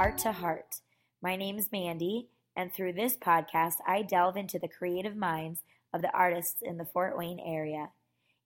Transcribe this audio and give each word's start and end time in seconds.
Art 0.00 0.16
to 0.20 0.32
Heart. 0.32 0.76
My 1.20 1.36
name 1.36 1.58
is 1.58 1.70
Mandie, 1.70 2.30
and 2.56 2.72
through 2.72 2.94
this 2.94 3.18
podcast, 3.18 3.74
I 3.86 4.00
delve 4.00 4.38
into 4.38 4.58
the 4.58 4.66
creative 4.66 5.14
minds 5.14 5.60
of 5.92 6.00
the 6.00 6.10
artists 6.12 6.62
in 6.62 6.78
the 6.78 6.86
Fort 6.86 7.18
Wayne 7.18 7.38
area. 7.38 7.90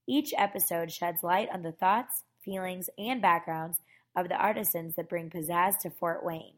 Each 0.04 0.34
episode 0.36 0.90
sheds 0.90 1.22
light 1.22 1.48
on 1.52 1.62
the 1.62 1.70
thoughts, 1.70 2.24
feelings, 2.44 2.90
and 2.98 3.22
backgrounds 3.22 3.78
of 4.16 4.28
the 4.28 4.34
artisans 4.34 4.96
that 4.96 5.08
bring 5.08 5.30
pizzazz 5.30 5.78
to 5.82 5.90
Fort 5.90 6.24
Wayne. 6.24 6.56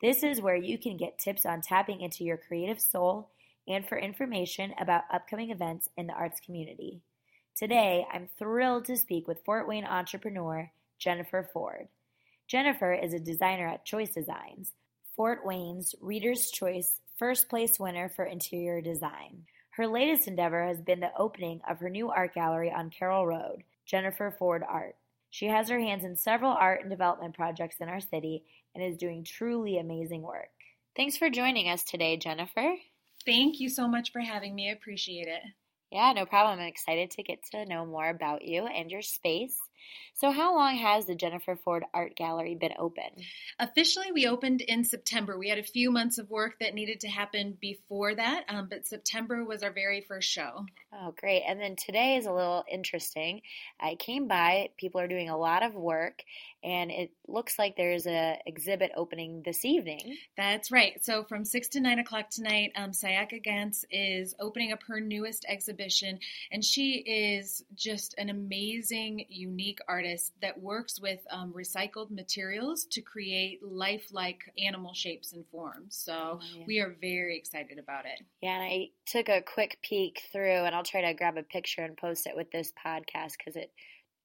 This 0.00 0.22
is 0.22 0.40
where 0.40 0.54
you 0.54 0.78
can 0.78 0.96
get 0.96 1.18
tips 1.18 1.44
on 1.44 1.60
tapping 1.60 2.00
into 2.00 2.22
your 2.22 2.36
creative 2.36 2.80
soul 2.80 3.30
and 3.66 3.84
for 3.84 3.98
information 3.98 4.74
about 4.78 5.02
upcoming 5.12 5.50
events 5.50 5.88
in 5.96 6.06
the 6.06 6.12
arts 6.12 6.38
community. 6.38 7.00
Today, 7.56 8.06
I'm 8.12 8.28
thrilled 8.38 8.84
to 8.84 8.96
speak 8.96 9.26
with 9.26 9.44
Fort 9.44 9.66
Wayne 9.66 9.84
entrepreneur 9.84 10.70
Jennifer 11.00 11.50
Ford. 11.52 11.88
Jennifer 12.50 12.92
is 12.92 13.14
a 13.14 13.20
designer 13.20 13.68
at 13.68 13.84
Choice 13.84 14.10
Designs, 14.10 14.72
Fort 15.14 15.46
Wayne's 15.46 15.94
Reader's 16.00 16.50
Choice 16.50 16.98
first 17.16 17.48
place 17.48 17.78
winner 17.78 18.08
for 18.08 18.24
interior 18.24 18.80
design. 18.80 19.44
Her 19.70 19.86
latest 19.86 20.26
endeavor 20.26 20.66
has 20.66 20.80
been 20.80 20.98
the 20.98 21.16
opening 21.16 21.60
of 21.70 21.78
her 21.78 21.88
new 21.88 22.10
art 22.10 22.34
gallery 22.34 22.72
on 22.72 22.90
Carroll 22.90 23.24
Road, 23.24 23.62
Jennifer 23.86 24.34
Ford 24.36 24.64
Art. 24.68 24.96
She 25.30 25.46
has 25.46 25.68
her 25.68 25.78
hands 25.78 26.02
in 26.02 26.16
several 26.16 26.50
art 26.50 26.80
and 26.80 26.90
development 26.90 27.36
projects 27.36 27.76
in 27.78 27.88
our 27.88 28.00
city 28.00 28.42
and 28.74 28.82
is 28.82 28.96
doing 28.96 29.22
truly 29.22 29.78
amazing 29.78 30.22
work. 30.22 30.50
Thanks 30.96 31.16
for 31.16 31.30
joining 31.30 31.68
us 31.68 31.84
today, 31.84 32.16
Jennifer. 32.16 32.74
Thank 33.24 33.60
you 33.60 33.68
so 33.68 33.86
much 33.86 34.10
for 34.10 34.22
having 34.22 34.56
me. 34.56 34.70
I 34.70 34.72
appreciate 34.72 35.28
it. 35.28 35.42
Yeah, 35.92 36.12
no 36.16 36.26
problem. 36.26 36.58
I'm 36.58 36.66
excited 36.66 37.12
to 37.12 37.22
get 37.22 37.44
to 37.52 37.64
know 37.66 37.86
more 37.86 38.08
about 38.08 38.42
you 38.42 38.66
and 38.66 38.90
your 38.90 39.02
space. 39.02 39.56
So, 40.14 40.30
how 40.30 40.54
long 40.54 40.76
has 40.76 41.06
the 41.06 41.14
Jennifer 41.14 41.56
Ford 41.56 41.84
Art 41.94 42.14
Gallery 42.14 42.54
been 42.54 42.74
open? 42.78 43.10
Officially, 43.58 44.12
we 44.12 44.26
opened 44.26 44.60
in 44.60 44.84
September. 44.84 45.38
We 45.38 45.48
had 45.48 45.58
a 45.58 45.62
few 45.62 45.90
months 45.90 46.18
of 46.18 46.28
work 46.28 46.58
that 46.60 46.74
needed 46.74 47.00
to 47.00 47.08
happen 47.08 47.56
before 47.60 48.14
that, 48.14 48.44
um, 48.48 48.68
but 48.68 48.86
September 48.86 49.44
was 49.44 49.62
our 49.62 49.72
very 49.72 50.02
first 50.02 50.30
show. 50.30 50.66
Oh, 50.92 51.14
great. 51.18 51.42
And 51.46 51.60
then 51.60 51.76
today 51.76 52.16
is 52.16 52.26
a 52.26 52.32
little 52.32 52.64
interesting. 52.70 53.42
I 53.80 53.94
came 53.94 54.28
by, 54.28 54.70
people 54.76 55.00
are 55.00 55.08
doing 55.08 55.30
a 55.30 55.38
lot 55.38 55.62
of 55.62 55.74
work, 55.74 56.22
and 56.62 56.90
it 56.90 57.10
looks 57.26 57.58
like 57.58 57.76
there's 57.76 58.06
a 58.06 58.38
exhibit 58.46 58.92
opening 58.96 59.42
this 59.44 59.64
evening. 59.64 60.16
That's 60.36 60.70
right. 60.70 61.02
So, 61.04 61.24
from 61.24 61.44
6 61.44 61.68
to 61.68 61.80
9 61.80 61.98
o'clock 61.98 62.30
tonight, 62.30 62.72
um, 62.76 62.90
Sayaka 62.90 63.42
Ganz 63.42 63.84
is 63.90 64.34
opening 64.40 64.72
up 64.72 64.82
her 64.88 65.00
newest 65.00 65.44
exhibition, 65.48 66.18
and 66.50 66.64
she 66.64 66.94
is 66.98 67.64
just 67.74 68.14
an 68.18 68.30
amazing, 68.30 69.24
unique 69.28 69.70
unique 69.70 69.80
artist 69.88 70.32
that 70.42 70.60
works 70.60 71.00
with 71.00 71.20
um, 71.30 71.52
recycled 71.52 72.10
materials 72.10 72.84
to 72.84 73.00
create 73.00 73.60
lifelike 73.62 74.40
animal 74.58 74.94
shapes 74.94 75.32
and 75.32 75.44
forms. 75.52 75.96
So 75.96 76.12
oh, 76.12 76.40
yeah. 76.56 76.64
we 76.66 76.80
are 76.80 76.94
very 77.00 77.36
excited 77.36 77.78
about 77.78 78.06
it. 78.06 78.24
Yeah, 78.40 78.54
and 78.54 78.62
I 78.62 78.88
took 79.06 79.28
a 79.28 79.42
quick 79.42 79.78
peek 79.82 80.22
through, 80.32 80.64
and 80.64 80.74
I'll 80.74 80.82
try 80.82 81.02
to 81.02 81.14
grab 81.14 81.36
a 81.36 81.42
picture 81.42 81.82
and 81.82 81.96
post 81.96 82.26
it 82.26 82.36
with 82.36 82.50
this 82.50 82.72
podcast 82.84 83.32
because 83.38 83.56
it 83.56 83.70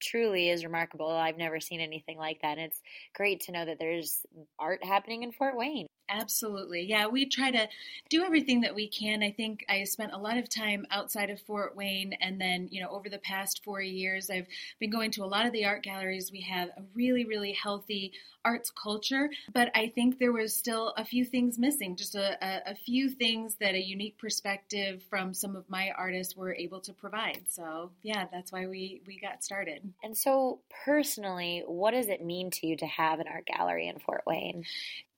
truly 0.02 0.50
is 0.50 0.64
remarkable. 0.64 1.10
I've 1.10 1.38
never 1.38 1.60
seen 1.60 1.82
anything 1.82 2.18
like 2.18 2.42
that. 2.42 2.58
And 2.58 2.68
it's 2.68 2.82
great 3.14 3.42
to 3.42 3.52
know 3.52 3.66
that 3.66 3.80
there's 3.80 4.26
art 4.60 4.84
happening 4.84 5.24
in 5.24 5.32
Fort 5.32 5.58
Wayne. 5.58 5.88
Absolutely. 6.10 6.84
Yeah, 6.84 7.08
we 7.08 7.26
try 7.26 7.52
to 7.52 7.68
do 8.10 8.24
everything 8.24 8.62
that 8.62 8.76
we 8.76 8.88
can. 8.88 9.24
I 9.24 9.32
think 9.32 9.66
I 9.68 9.84
spent 9.86 10.14
a 10.14 10.18
lot 10.18 10.38
of 10.38 10.50
time 10.50 10.86
outside 10.92 11.30
of 11.30 11.42
Fort 11.42 11.76
Wayne 11.76 12.14
and 12.22 12.40
then, 12.40 12.68
you 12.72 12.82
know, 12.82 12.90
over 12.90 13.10
the 13.10 13.18
past 13.20 13.64
4 13.64 13.82
years 13.82 14.30
I've 14.30 14.48
been 14.80 14.92
going 14.92 15.12
to 15.12 15.24
a 15.24 15.26
lot 15.26 15.46
of 15.46 15.54
the 15.54 15.66
art 15.66 15.84
galleries. 15.84 16.32
We 16.32 16.42
have 16.42 16.70
a 16.70 16.84
really 16.94 17.26
really 17.26 17.54
healthy 17.54 18.14
arts 18.46 18.70
culture, 18.70 19.30
but 19.54 19.72
I 19.76 19.88
think 19.88 20.20
there 20.20 20.32
was 20.32 20.56
still 20.56 20.94
a 20.98 21.04
few 21.04 21.26
things 21.26 21.58
missing, 21.58 21.96
just 21.96 22.14
a, 22.14 22.38
a, 22.46 22.72
a 22.72 22.76
few 22.76 23.10
things 23.10 23.56
that 23.56 23.74
a 23.74 23.84
unique 23.84 24.20
perspective 24.20 25.02
from 25.10 25.34
some 25.34 25.56
of 25.56 25.68
my 25.68 25.90
artists 25.98 26.38
were 26.38 26.54
able 26.54 26.80
to 26.82 26.94
provide. 26.94 27.42
So, 27.50 27.90
yeah, 28.04 28.28
that's 28.32 28.52
why 28.52 28.68
we 28.68 29.02
we 29.08 29.20
got 29.20 29.44
started. 29.44 29.92
And 30.04 30.16
so, 30.16 30.60
personally, 30.86 31.64
what 31.66 31.92
does 31.92 32.08
it 32.08 32.24
mean 32.24 32.52
to 32.52 32.68
you 32.68 32.78
to 32.78 32.86
have 32.86 33.20
an 33.20 33.28
art 33.28 33.48
gallery 33.48 33.88
in 33.88 33.98
Fort 34.00 34.24
Wayne? 34.28 34.66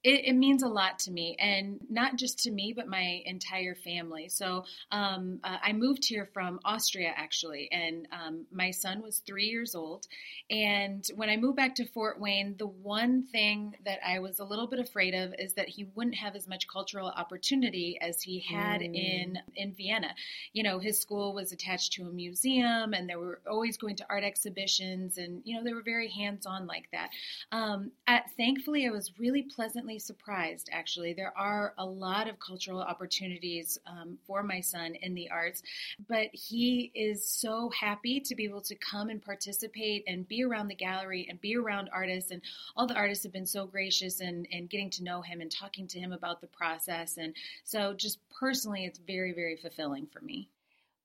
It, 0.04 0.26
it, 0.26 0.34
means 0.34 0.64
a 0.64 0.68
lot 0.68 1.00
to 1.00 1.12
me, 1.12 1.36
and 1.40 1.80
not 1.90 2.16
just 2.18 2.40
to 2.40 2.52
me, 2.52 2.74
but 2.76 2.88
my 2.88 3.22
entire 3.26 3.76
family. 3.76 4.30
So 4.30 4.66
um, 4.92 5.40
uh, 5.44 5.58
I 5.62 5.74
moved 5.74 6.06
here 6.06 6.30
from 6.34 6.60
Austria 6.64 7.14
actually, 7.16 7.68
and 7.72 8.08
um, 8.12 8.46
my 8.52 8.72
son 8.72 9.02
was 9.02 9.20
three 9.20 9.46
years 9.46 9.76
old. 9.76 10.08
And 10.50 11.06
when 11.16 11.30
I 11.30 11.38
moved 11.38 11.58
back 11.58 11.76
to 11.76 11.86
Fort 11.86 12.20
Wayne, 12.20 12.56
the 12.58 12.68
one 12.68 13.24
thing 13.32 13.76
that 13.86 14.00
I 14.08 14.20
was 14.20 14.40
a 14.40 14.46
little 14.46 14.68
bit 14.68 14.80
afraid 14.80 15.14
of 15.14 15.34
is 15.40 15.54
that 15.54 15.68
he 15.68 15.88
wouldn't 15.96 16.16
have 16.16 16.36
as 16.36 16.48
much 16.48 16.68
cultural 16.68 17.10
opportunity 17.10 17.98
as 18.00 18.22
he 18.22 18.40
had 18.40 18.82
mm. 18.82 18.96
in 18.96 19.40
in 19.56 19.74
Vienna. 19.74 20.14
You 20.54 20.64
know, 20.64 20.80
his 20.80 21.00
school 21.00 21.34
was 21.34 21.52
attached 21.52 21.94
to 21.94 22.04
a 22.04 22.12
museum, 22.12 22.94
and 22.94 23.10
they 23.10 23.16
were 23.16 23.42
always 23.50 23.78
going 23.78 23.96
to 23.98 24.06
art 24.10 24.24
exhibitions, 24.24 25.18
and 25.18 25.42
you 25.44 25.58
know 25.58 25.64
they 25.64 25.74
were 25.74 25.82
very 25.82 26.10
hands 26.10 26.46
on 26.46 26.68
like 26.68 26.88
that. 26.92 27.10
Um, 27.52 27.92
at, 28.06 28.32
thankfully, 28.38 28.88
I 28.88 28.92
was 28.92 29.12
really 29.18 29.44
pleasantly 29.88 30.00
surprised, 30.00 30.70
actually. 30.74 31.14
There 31.14 31.34
are 31.38 31.74
a 31.78 31.86
lot 31.86 32.28
of 32.28 32.40
cultural 32.40 32.82
opportunities 32.82 33.78
um, 33.88 34.18
for 34.28 34.44
my 34.44 34.60
son 34.60 34.96
in 34.96 35.14
the 35.14 35.30
arts, 35.30 35.64
but 36.10 36.28
he 36.34 36.92
is 36.94 37.30
so 37.30 37.70
happy 37.70 38.20
to 38.20 38.36
be 38.36 38.44
able 38.44 38.62
to 38.62 38.76
come 38.76 39.10
and 39.10 39.24
participate 39.24 40.04
and 40.06 40.28
be 40.28 40.44
around 40.44 40.68
the 40.68 40.76
gallery 40.76 41.26
and 41.30 41.40
be 41.40 41.56
around 41.56 41.90
artists. 41.94 42.32
And 42.32 42.42
all 42.76 42.86
the 42.86 42.96
artists 42.96 43.24
have 43.24 43.32
been 43.32 43.46
so 43.46 43.66
gracious 43.66 44.20
in 44.20 44.46
getting 44.70 44.90
to 44.92 45.04
know 45.06 45.22
him 45.22 45.40
and 45.40 45.50
talking 45.50 45.88
to 45.88 46.00
him 46.00 46.12
about 46.12 46.42
the 46.42 46.48
process. 46.48 47.16
And 47.18 47.34
so, 47.64 47.94
just 47.94 48.20
personally, 48.38 48.84
it's 48.84 49.00
very, 49.00 49.32
very 49.32 49.56
fulfilling 49.56 50.08
for 50.08 50.20
me. 50.20 50.50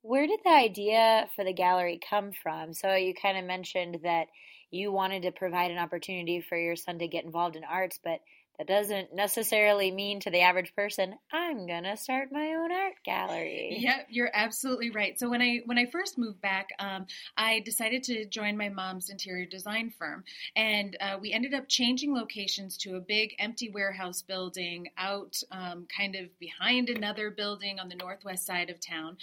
Where 0.03 0.27
did 0.27 0.41
the 0.45 0.51
idea 0.51 1.29
for 1.37 1.45
the 1.45 1.53
gallery 1.53 2.01
come 2.11 2.33
from? 2.33 2.75
So, 2.75 2.97
you 2.97 3.15
kind 3.15 3.39
of 3.39 3.45
mentioned 3.45 4.01
that 4.03 4.27
you 4.73 4.91
wanted 4.91 5.23
to 5.23 5.31
provide 5.31 5.71
an 5.71 5.79
opportunity 5.79 6.41
for 6.41 6.57
your 6.57 6.77
son 6.77 6.99
to 6.99 7.07
get 7.07 7.25
involved 7.25 7.57
in 7.57 7.63
arts, 7.63 8.01
but 8.03 8.21
that 8.63 8.73
doesn't 8.73 9.13
necessarily 9.13 9.91
mean 9.91 10.21
to 10.21 10.31
the 10.31 10.41
average 10.41 10.75
person 10.77 11.15
i'm 11.33 11.67
going 11.67 11.83
to 11.83 11.97
start 11.97 12.29
my 12.31 12.55
own 12.55 12.71
art 12.71 12.95
gallery. 13.05 13.79
Yep, 13.81 14.07
you're 14.11 14.31
absolutely 14.33 14.91
right. 14.91 15.19
So 15.19 15.29
when 15.29 15.43
i 15.43 15.61
when 15.65 15.79
i 15.79 15.87
first 15.87 16.17
moved 16.17 16.41
back 16.41 16.69
um, 16.79 17.07
i 17.37 17.61
decided 17.61 18.03
to 18.05 18.25
join 18.27 18.57
my 18.57 18.69
mom's 18.69 19.11
interior 19.11 19.47
design 19.47 19.91
firm. 19.91 20.23
And 20.55 20.97
uh, 21.01 21.19
we 21.21 21.33
ended 21.33 21.55
up 21.55 21.69
changing 21.69 22.15
locations 22.15 22.77
to 22.79 22.97
a 22.97 23.01
big 23.01 23.35
empty 23.39 23.71
warehouse 23.71 24.23
building 24.23 24.89
out 24.97 25.41
um, 25.51 25.87
kind 25.95 26.15
of 26.15 26.27
behind 26.39 26.89
another 26.89 27.31
building 27.31 27.81
on 27.81 27.89
the 27.89 27.97
northwest 27.97 28.47
side 28.47 28.71
of 28.71 28.81
town. 28.81 29.17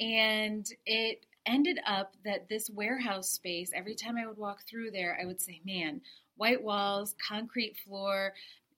And 0.00 0.66
it 0.86 1.26
ended 1.44 1.78
up 1.86 2.14
that 2.24 2.48
this 2.48 2.70
warehouse 2.70 3.30
space 3.30 3.70
every 3.72 3.94
time 3.94 4.16
i 4.16 4.26
would 4.26 4.36
walk 4.36 4.62
through 4.68 4.90
there 4.90 5.16
i 5.22 5.24
would 5.24 5.40
say 5.40 5.60
man 5.64 6.00
white 6.36 6.62
walls, 6.62 7.14
concrete 7.26 7.76
floor, 7.76 8.34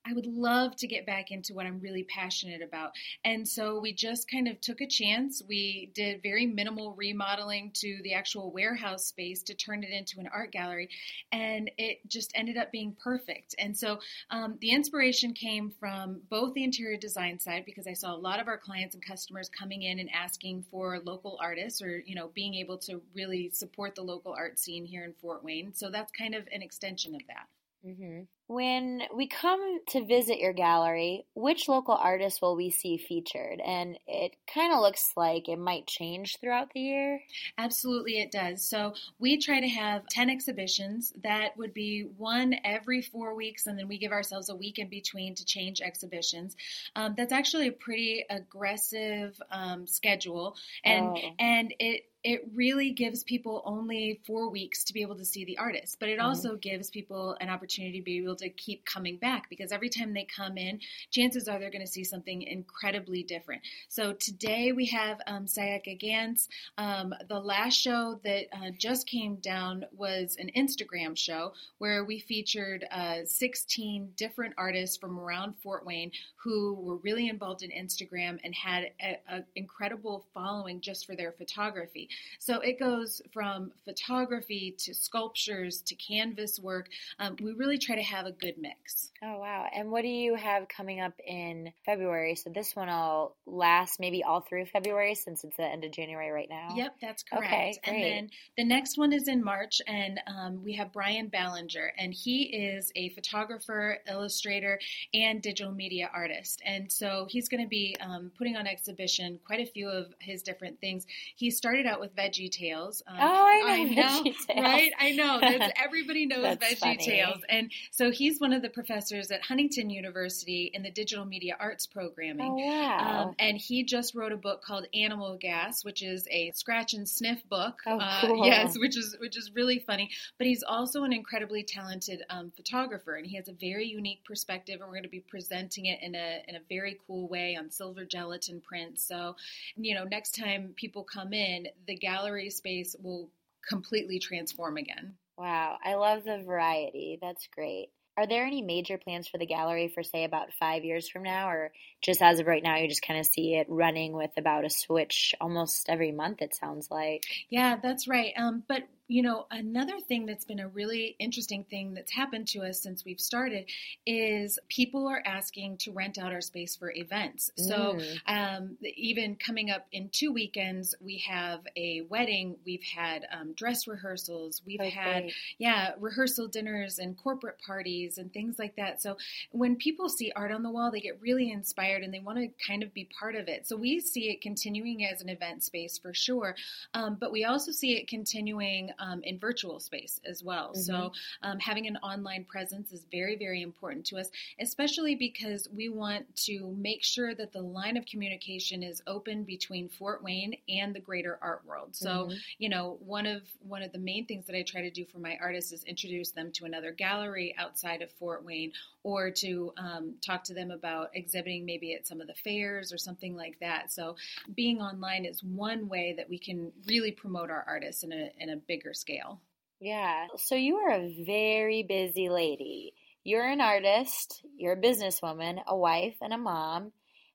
I 0.06 0.14
would 0.14 0.26
love 0.26 0.74
to 0.76 0.86
get 0.86 1.04
back 1.04 1.30
into 1.30 1.54
what 1.54 1.66
I'm 1.66 1.80
really 1.80 2.04
passionate 2.04 2.62
about. 2.62 2.92
And 3.24 3.46
so 3.46 3.78
we 3.78 3.92
just 3.92 4.30
kind 4.30 4.48
of 4.48 4.60
took 4.60 4.80
a 4.80 4.86
chance. 4.86 5.42
We 5.46 5.90
did 5.94 6.22
very 6.22 6.46
minimal 6.46 6.94
remodeling 6.94 7.72
to 7.74 7.98
the 8.02 8.14
actual 8.14 8.50
warehouse 8.50 9.04
space 9.04 9.42
to 9.44 9.54
turn 9.54 9.84
it 9.84 9.90
into 9.90 10.18
an 10.20 10.28
art 10.32 10.50
gallery. 10.50 10.88
And 11.30 11.70
it 11.76 11.98
just 12.08 12.32
ended 12.34 12.56
up 12.56 12.72
being 12.72 12.96
perfect. 13.02 13.54
And 13.58 13.76
so 13.76 13.98
um, 14.30 14.56
the 14.60 14.70
inspiration 14.70 15.34
came 15.34 15.72
from 15.78 16.22
both 16.30 16.54
the 16.54 16.64
interior 16.64 16.96
design 16.96 17.38
side, 17.38 17.64
because 17.66 17.86
I 17.86 17.92
saw 17.92 18.14
a 18.14 18.16
lot 18.16 18.40
of 18.40 18.48
our 18.48 18.58
clients 18.58 18.94
and 18.94 19.04
customers 19.04 19.50
coming 19.50 19.82
in 19.82 19.98
and 19.98 20.08
asking 20.14 20.64
for 20.70 21.00
local 21.04 21.38
artists 21.42 21.82
or, 21.82 22.02
you 22.06 22.14
know, 22.14 22.30
being 22.34 22.54
able 22.54 22.78
to 22.78 23.02
really 23.14 23.50
support 23.52 23.94
the 23.94 24.02
local 24.02 24.32
art 24.32 24.58
scene 24.58 24.86
here 24.86 25.04
in 25.04 25.12
Fort 25.12 25.44
Wayne. 25.44 25.74
So 25.74 25.90
that's 25.90 26.12
kind 26.12 26.34
of 26.34 26.46
an 26.52 26.62
extension 26.62 27.14
of 27.14 27.20
that. 27.28 27.46
Mm-hmm. 27.88 28.22
When 28.48 29.02
we 29.14 29.28
come 29.28 29.60
to 29.88 30.06
visit 30.06 30.38
your 30.38 30.54
gallery, 30.54 31.26
which 31.34 31.68
local 31.68 31.94
artists 31.94 32.40
will 32.40 32.56
we 32.56 32.70
see 32.70 32.96
featured? 32.96 33.60
And 33.64 33.98
it 34.06 34.36
kind 34.52 34.72
of 34.72 34.80
looks 34.80 35.12
like 35.16 35.48
it 35.48 35.58
might 35.58 35.86
change 35.86 36.38
throughout 36.40 36.70
the 36.72 36.80
year. 36.80 37.20
Absolutely, 37.58 38.20
it 38.20 38.30
does. 38.30 38.66
So 38.68 38.94
we 39.18 39.38
try 39.38 39.60
to 39.60 39.68
have 39.68 40.06
10 40.08 40.30
exhibitions. 40.30 41.12
That 41.22 41.58
would 41.58 41.74
be 41.74 42.06
one 42.16 42.54
every 42.64 43.02
four 43.02 43.34
weeks, 43.34 43.66
and 43.66 43.78
then 43.78 43.86
we 43.86 43.98
give 43.98 44.12
ourselves 44.12 44.48
a 44.48 44.56
week 44.56 44.78
in 44.78 44.88
between 44.88 45.34
to 45.34 45.44
change 45.44 45.82
exhibitions. 45.82 46.56
Um, 46.96 47.14
that's 47.16 47.32
actually 47.32 47.68
a 47.68 47.72
pretty 47.72 48.24
aggressive 48.30 49.38
um, 49.50 49.86
schedule, 49.86 50.56
and 50.84 51.06
oh. 51.06 51.18
and 51.38 51.74
it 51.78 52.04
it 52.24 52.42
really 52.52 52.90
gives 52.90 53.22
people 53.22 53.62
only 53.64 54.20
four 54.26 54.50
weeks 54.50 54.82
to 54.84 54.92
be 54.92 55.02
able 55.02 55.14
to 55.14 55.24
see 55.24 55.44
the 55.44 55.56
artist, 55.56 55.98
but 56.00 56.08
it 56.08 56.18
Mhm. 56.18 56.24
also 56.24 56.56
gives 56.56 56.90
people 56.90 57.34
an 57.40 57.48
opportunity 57.48 57.98
to 58.00 58.04
be 58.04 58.18
able 58.18 58.34
to 58.36 58.48
keep 58.50 58.84
coming 58.84 59.16
back 59.16 59.48
because 59.48 59.70
every 59.70 59.88
time 59.88 60.12
they 60.12 60.24
come 60.24 60.58
in, 60.58 60.80
chances 61.10 61.48
are 61.48 61.58
they're 61.60 61.70
going 61.70 61.84
to 61.84 61.90
see 61.90 62.02
something 62.02 62.42
incredibly 62.42 63.22
different. 63.22 63.62
So 63.88 64.12
today 64.14 64.72
we 64.72 64.86
have 64.86 65.20
um, 65.26 65.46
Sayaka 65.46 65.98
Ganz. 65.98 66.48
Um, 66.76 67.14
the 67.28 67.38
last 67.38 67.74
show 67.74 68.18
that 68.24 68.46
uh, 68.52 68.70
just 68.76 69.06
came 69.06 69.36
down 69.36 69.84
was 69.92 70.36
an 70.40 70.50
Instagram 70.56 71.16
show 71.16 71.52
where 71.78 72.04
we 72.04 72.18
featured 72.18 72.84
uh, 72.90 73.24
16 73.26 74.12
different 74.16 74.54
artists 74.58 74.96
from 74.96 75.18
around 75.20 75.54
Fort 75.62 75.86
Wayne 75.86 76.10
who 76.36 76.74
were 76.74 76.96
really 76.96 77.28
involved 77.28 77.62
in 77.62 77.70
Instagram 77.70 78.40
and 78.42 78.54
had 78.54 78.90
an 78.98 79.44
incredible 79.54 80.26
following 80.34 80.80
just 80.80 81.06
for 81.06 81.14
their 81.14 81.32
photography. 81.32 82.07
So 82.38 82.60
it 82.60 82.78
goes 82.78 83.22
from 83.32 83.72
photography 83.84 84.74
to 84.78 84.94
sculptures 84.94 85.82
to 85.82 85.94
canvas 85.94 86.58
work. 86.58 86.88
Um, 87.18 87.36
we 87.42 87.52
really 87.52 87.78
try 87.78 87.96
to 87.96 88.02
have 88.02 88.26
a 88.26 88.32
good 88.32 88.54
mix. 88.58 89.10
Oh 89.22 89.38
wow! 89.38 89.66
And 89.74 89.90
what 89.90 90.02
do 90.02 90.08
you 90.08 90.36
have 90.36 90.68
coming 90.68 91.00
up 91.00 91.14
in 91.26 91.72
February? 91.84 92.36
So 92.36 92.50
this 92.50 92.76
one 92.76 92.88
will 92.88 93.34
last 93.46 93.98
maybe 93.98 94.22
all 94.22 94.40
through 94.40 94.66
February 94.66 95.14
since 95.14 95.44
it's 95.44 95.56
the 95.56 95.64
end 95.64 95.84
of 95.84 95.92
January 95.92 96.30
right 96.30 96.48
now. 96.48 96.74
Yep, 96.76 96.96
that's 97.00 97.22
correct. 97.22 97.44
Okay, 97.44 97.78
great. 97.84 97.94
and 97.94 98.04
then 98.04 98.30
the 98.56 98.64
next 98.64 98.96
one 98.98 99.12
is 99.12 99.28
in 99.28 99.42
March, 99.42 99.80
and 99.86 100.20
um, 100.26 100.62
we 100.64 100.74
have 100.74 100.92
Brian 100.92 101.28
Ballinger, 101.28 101.92
and 101.98 102.14
he 102.14 102.44
is 102.44 102.92
a 102.94 103.08
photographer, 103.10 103.98
illustrator, 104.08 104.78
and 105.14 105.42
digital 105.42 105.72
media 105.72 106.10
artist. 106.14 106.62
And 106.64 106.90
so 106.90 107.26
he's 107.28 107.48
going 107.48 107.62
to 107.62 107.68
be 107.68 107.96
um, 108.00 108.30
putting 108.36 108.56
on 108.56 108.66
exhibition 108.66 109.38
quite 109.44 109.60
a 109.60 109.66
few 109.66 109.88
of 109.88 110.14
his 110.20 110.42
different 110.42 110.80
things. 110.80 111.06
He 111.36 111.50
started 111.50 111.86
out 111.86 111.97
with 112.00 112.14
Veggie 112.16 112.50
Tales. 112.50 113.02
Um, 113.06 113.16
Oh, 113.20 113.44
I 113.46 113.84
know 113.84 114.02
Veggie 114.02 114.34
Tales. 114.46 114.62
right? 114.64 114.92
I 114.98 115.10
know. 115.12 115.40
Everybody 115.84 116.26
knows 116.26 116.44
Veggie 116.56 116.78
funny. 116.78 116.96
Tales, 116.98 117.40
and 117.48 117.70
so 117.90 118.10
he's 118.10 118.40
one 118.40 118.52
of 118.52 118.62
the 118.62 118.68
professors 118.68 119.30
at 119.30 119.42
Huntington 119.42 119.90
University 119.90 120.70
in 120.72 120.82
the 120.82 120.90
digital 120.90 121.24
media 121.24 121.56
arts 121.58 121.86
programming. 121.86 122.50
Oh 122.50 122.66
wow! 122.66 123.22
Um, 123.28 123.34
and 123.38 123.56
he 123.56 123.82
just 123.84 124.14
wrote 124.14 124.32
a 124.32 124.36
book 124.36 124.62
called 124.62 124.86
Animal 124.94 125.36
Gas, 125.40 125.84
which 125.84 126.02
is 126.02 126.26
a 126.30 126.50
scratch 126.52 126.94
and 126.94 127.08
sniff 127.08 127.42
book. 127.48 127.80
Oh, 127.86 127.98
Uh, 127.98 128.20
cool. 128.26 128.46
yes, 128.46 128.78
which 128.78 128.96
is 128.96 129.16
which 129.20 129.36
is 129.36 129.50
really 129.54 129.78
funny. 129.78 130.10
But 130.38 130.46
he's 130.46 130.62
also 130.62 131.04
an 131.04 131.12
incredibly 131.12 131.62
talented 131.62 132.22
um, 132.30 132.52
photographer, 132.56 133.14
and 133.16 133.26
he 133.26 133.36
has 133.36 133.48
a 133.48 133.52
very 133.52 133.86
unique 133.86 134.24
perspective. 134.24 134.76
And 134.80 134.82
we're 134.88 134.94
going 134.94 135.02
to 135.02 135.08
be 135.08 135.20
presenting 135.20 135.86
it 135.86 136.00
in 136.02 136.14
a 136.14 136.42
in 136.48 136.56
a 136.56 136.60
very 136.68 136.98
cool 137.06 137.28
way 137.28 137.56
on 137.56 137.70
silver 137.70 138.04
gelatin 138.04 138.60
prints. 138.60 139.04
So, 139.06 139.36
you 139.76 139.94
know, 139.94 140.04
next 140.04 140.34
time 140.34 140.72
people 140.76 141.04
come 141.04 141.32
in, 141.32 141.68
the 141.88 141.96
gallery 141.96 142.50
space 142.50 142.94
will 143.02 143.30
completely 143.68 144.20
transform 144.20 144.76
again. 144.76 145.14
wow! 145.36 145.76
I 145.84 145.94
love 145.94 146.22
the 146.22 146.44
variety. 146.46 147.18
That's 147.20 147.48
great. 147.48 147.88
Are 148.16 148.26
there 148.26 148.44
any 148.44 148.62
major 148.62 148.98
plans 148.98 149.28
for 149.28 149.38
the 149.38 149.46
gallery 149.46 149.86
for 149.86 150.02
say 150.02 150.24
about 150.24 150.52
five 150.58 150.84
years 150.84 151.08
from 151.08 151.22
now, 151.22 151.50
or 151.50 151.70
just 152.02 152.20
as 152.20 152.40
of 152.40 152.46
right 152.46 152.62
now, 152.62 152.76
you 152.76 152.88
just 152.88 153.06
kind 153.06 153.20
of 153.20 153.26
see 153.26 153.54
it 153.54 153.66
running 153.68 154.12
with 154.12 154.32
about 154.36 154.64
a 154.64 154.70
switch 154.70 155.34
almost 155.40 155.88
every 155.88 156.10
month? 156.10 156.42
It 156.42 156.54
sounds 156.54 156.88
like. 156.90 157.22
Yeah, 157.48 157.76
that's 157.80 158.08
right. 158.08 158.32
Um, 158.36 158.64
but 158.68 158.82
you 159.08 159.22
know, 159.22 159.46
another 159.50 159.98
thing 160.00 160.26
that's 160.26 160.44
been 160.44 160.60
a 160.60 160.68
really 160.68 161.16
interesting 161.18 161.64
thing 161.64 161.94
that's 161.94 162.12
happened 162.12 162.46
to 162.48 162.60
us 162.60 162.80
since 162.82 163.04
we've 163.04 163.18
started 163.20 163.70
is 164.06 164.58
people 164.68 165.06
are 165.08 165.22
asking 165.24 165.78
to 165.78 165.92
rent 165.92 166.18
out 166.18 166.32
our 166.32 166.42
space 166.42 166.76
for 166.76 166.92
events. 166.94 167.50
So 167.56 167.94
Mm. 167.98 168.20
um, 168.26 168.76
even 168.82 169.36
coming 169.36 169.70
up 169.70 169.86
in 169.92 170.10
two 170.10 170.30
weekends, 170.32 170.94
we 171.00 171.18
have 171.26 171.60
a 171.76 172.02
wedding. 172.02 172.56
We've 172.66 172.82
had 172.82 173.26
um, 173.32 173.54
dress 173.54 173.86
rehearsals. 173.88 174.62
We've 174.66 174.78
Oh, 174.80 174.90
had 174.90 175.30
yeah 175.58 175.92
rehearsal 175.98 176.48
dinners 176.48 176.98
and 176.98 177.16
corporate 177.16 177.58
parties 177.66 178.18
and 178.18 178.32
things 178.32 178.58
like 178.58 178.76
that. 178.76 179.00
So 179.00 179.16
when 179.52 179.76
people 179.76 180.08
see 180.08 180.32
art 180.36 180.52
on 180.52 180.62
the 180.62 180.70
wall, 180.70 180.90
they 180.90 181.00
get 181.00 181.20
really 181.20 181.50
inspired 181.50 182.02
and 182.02 182.12
they 182.12 182.20
want 182.20 182.38
to 182.38 182.48
kind 182.66 182.82
of 182.82 182.92
be 182.92 183.08
part 183.18 183.34
of 183.36 183.48
it. 183.48 183.66
So 183.66 183.76
we 183.76 184.00
see 184.00 184.30
it 184.30 184.42
continuing 184.42 185.04
as 185.04 185.22
an 185.22 185.28
event 185.28 185.62
space 185.64 185.96
for 185.98 186.12
sure, 186.12 186.54
um, 186.94 187.16
but 187.18 187.32
we 187.32 187.44
also 187.44 187.72
see 187.72 187.96
it 187.96 188.06
continuing 188.08 188.90
um, 188.98 189.22
in 189.22 189.38
virtual 189.38 189.80
space 189.80 190.20
as 190.24 190.42
well. 190.42 190.74
So 190.74 191.12
um, 191.42 191.58
having 191.58 191.86
an 191.86 191.96
online 191.98 192.44
presence 192.44 192.92
is 192.92 193.04
very 193.10 193.36
very 193.36 193.62
important 193.62 194.06
to 194.06 194.16
us, 194.18 194.30
especially 194.60 195.14
because 195.14 195.68
we 195.74 195.88
want 195.88 196.34
to 196.46 196.74
make 196.78 197.02
sure 197.04 197.34
that 197.34 197.52
the 197.52 197.62
line 197.62 197.96
of 197.96 198.06
communication 198.06 198.82
is 198.82 199.02
open 199.06 199.44
between 199.44 199.88
Fort 199.88 200.22
Wayne 200.22 200.56
and 200.68 200.94
the 200.94 201.00
greater 201.00 201.38
art 201.42 201.62
world. 201.66 201.94
So 201.96 202.08
Mhm. 202.08 202.38
you 202.58 202.68
know 202.68 202.98
one 203.00 203.26
of 203.26 203.42
one 203.60 203.82
of 203.82 203.92
the 203.92 203.98
main 203.98 204.26
things 204.26 204.46
that 204.46 204.56
i 204.56 204.62
try 204.62 204.82
to 204.82 204.90
do 204.90 205.04
for 205.04 205.18
my 205.18 205.36
artists 205.40 205.72
is 205.72 205.84
introduce 205.84 206.30
them 206.32 206.50
to 206.52 206.64
another 206.64 206.92
gallery 206.92 207.54
outside 207.58 208.02
of 208.02 208.10
fort 208.12 208.44
wayne 208.44 208.72
or 209.04 209.30
to 209.30 209.72
um, 209.76 210.14
talk 210.24 210.44
to 210.44 210.54
them 210.54 210.70
about 210.70 211.10
exhibiting 211.14 211.64
maybe 211.64 211.94
at 211.94 212.06
some 212.06 212.20
of 212.20 212.26
the 212.26 212.34
fairs 212.34 212.92
or 212.92 212.98
something 212.98 213.36
like 213.36 213.58
that 213.60 213.92
so 213.92 214.16
being 214.54 214.80
online 214.80 215.24
is 215.24 215.42
one 215.42 215.88
way 215.88 216.14
that 216.16 216.28
we 216.28 216.38
can 216.38 216.72
really 216.86 217.12
promote 217.12 217.50
our 217.50 217.64
artists 217.66 218.02
in 218.02 218.12
a, 218.12 218.30
in 218.38 218.50
a 218.50 218.56
bigger 218.56 218.87
scale 218.94 219.40
Yeah. 219.80 220.26
So 220.36 220.54
you 220.54 220.76
are 220.76 220.92
a 220.92 221.24
very 221.24 221.82
busy 221.82 222.28
lady. 222.28 222.94
You're 223.24 223.46
an 223.46 223.60
artist, 223.60 224.42
you're 224.56 224.72
a 224.72 224.80
businesswoman, 224.80 225.62
a 225.66 225.76
wife, 225.76 226.16
and 226.22 226.32
a 226.32 226.38
mom. 226.38 226.92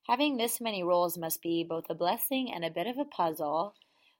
Having 0.08 0.36
this 0.36 0.60
many 0.60 0.82
roles 0.82 1.16
must 1.16 1.40
be 1.40 1.64
both 1.64 1.84
a 1.88 1.94
blessing 1.94 2.52
and 2.52 2.64
a 2.64 2.70
bit 2.70 2.86
of 2.86 2.98
a 2.98 3.04
puzzle. 3.04 3.74